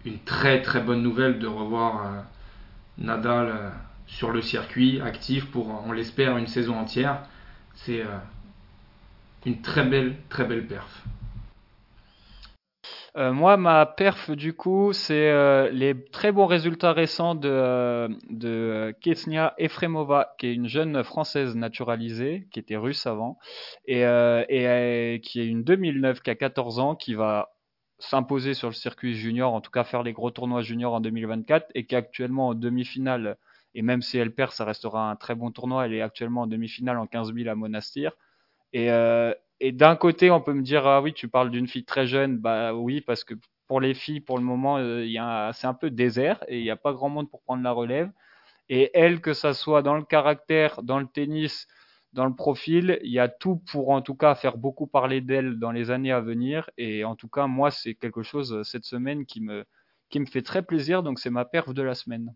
[0.04, 2.24] une très très bonne nouvelle de revoir
[2.98, 3.72] Nadal
[4.08, 7.22] sur le circuit, actif pour, on l'espère, une saison entière.
[7.74, 8.02] C'est
[9.46, 11.04] une très belle, très belle perf.
[13.16, 17.48] Euh, moi, ma perf, du coup, c'est euh, les très bons résultats récents de,
[18.44, 23.38] euh, Kesnia Efremova, qui est une jeune française naturalisée, qui était russe avant,
[23.86, 27.50] et, et qui est une 2009, qui a 14 ans, qui va
[27.98, 31.66] s'imposer sur le circuit junior, en tout cas faire les gros tournois juniors en 2024,
[31.74, 33.36] et qui est actuellement en demi-finale,
[33.74, 36.46] et même si elle perd, ça restera un très bon tournoi, elle est actuellement en
[36.46, 38.12] demi-finale en 15 000 à Monastir.
[38.72, 41.84] Et, euh, et d'un côté, on peut me dire, ah oui, tu parles d'une fille
[41.84, 42.38] très jeune.
[42.38, 43.34] Bah oui, parce que
[43.66, 46.76] pour les filles, pour le moment, euh, c'est un peu désert et il n'y a
[46.76, 48.10] pas grand monde pour prendre la relève.
[48.68, 51.66] Et elle, que ça soit dans le caractère, dans le tennis,
[52.12, 55.58] dans le profil, il y a tout pour en tout cas faire beaucoup parler d'elle
[55.58, 56.70] dans les années à venir.
[56.78, 59.64] Et en tout cas, moi, c'est quelque chose euh, cette semaine qui me,
[60.08, 61.02] qui me fait très plaisir.
[61.02, 62.34] Donc c'est ma perf de la semaine.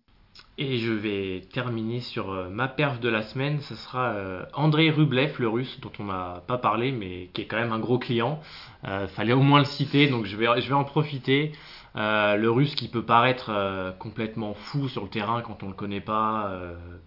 [0.56, 3.60] Et je vais terminer sur euh, ma perf de la semaine.
[3.60, 7.46] Ce sera euh, Andrei Rublev, le russe, dont on n'a pas parlé, mais qui est
[7.46, 8.40] quand même un gros client.
[8.86, 11.52] Euh, fallait au moins le citer, donc je vais, en profiter.
[11.96, 16.50] Le russe qui peut paraître complètement fou sur le terrain quand on le connaît pas,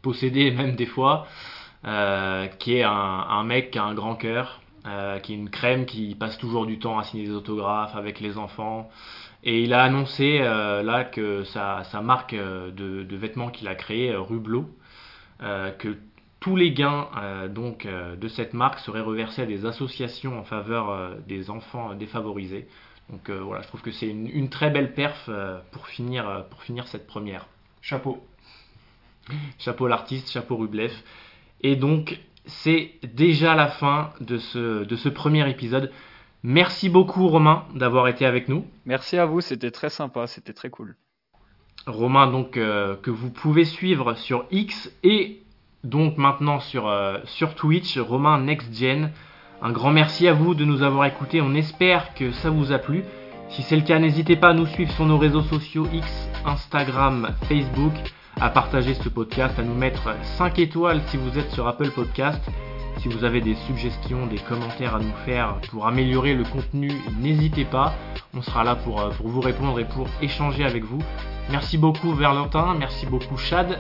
[0.02, 1.28] possédé même des fois,
[1.84, 4.62] qui est un, mec qui a un grand cœur,
[5.24, 8.38] qui est une crème qui passe toujours du temps à signer des autographes avec les
[8.38, 8.90] enfants.
[9.50, 13.70] Et il a annoncé euh, là que sa, sa marque euh, de, de vêtements qu'il
[13.70, 14.70] a créée, euh, Rublo,
[15.42, 15.96] euh, que
[16.42, 21.16] tous les gains euh, donc de cette marque seraient reversés à des associations en faveur
[21.26, 22.68] des enfants défavorisés.
[23.10, 25.30] Donc voilà, je trouve que c'est une, une très belle perf
[25.72, 27.48] pour finir pour finir cette première.
[27.82, 28.24] Chapeau.
[29.58, 30.94] Chapeau l'artiste, chapeau Rublev.
[31.62, 35.92] Et donc c'est déjà la fin de ce de ce premier épisode.
[36.44, 38.66] Merci beaucoup Romain d'avoir été avec nous.
[38.86, 40.96] Merci à vous, c'était très sympa, c'était très cool.
[41.88, 45.42] Romain donc euh, que vous pouvez suivre sur X et
[45.84, 49.12] donc maintenant sur, euh, sur Twitch, Romain Next Gen.
[49.62, 52.78] Un grand merci à vous de nous avoir écoutés, on espère que ça vous a
[52.78, 53.04] plu.
[53.50, 57.30] Si c'est le cas, n'hésitez pas à nous suivre sur nos réseaux sociaux X, Instagram,
[57.48, 57.94] Facebook,
[58.40, 62.42] à partager ce podcast, à nous mettre 5 étoiles si vous êtes sur Apple Podcast.
[63.00, 67.66] Si vous avez des suggestions, des commentaires à nous faire pour améliorer le contenu, n'hésitez
[67.66, 67.94] pas.
[68.36, 71.00] On sera là pour, euh, pour vous répondre et pour échanger avec vous.
[71.50, 73.80] Merci beaucoup Verlentin, merci beaucoup Chad,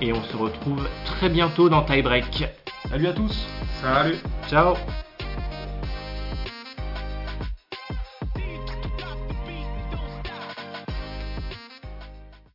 [0.00, 2.44] et on se retrouve très bientôt dans Tie Break.
[2.88, 3.46] Salut à tous
[3.80, 4.16] Salut
[4.48, 4.74] Ciao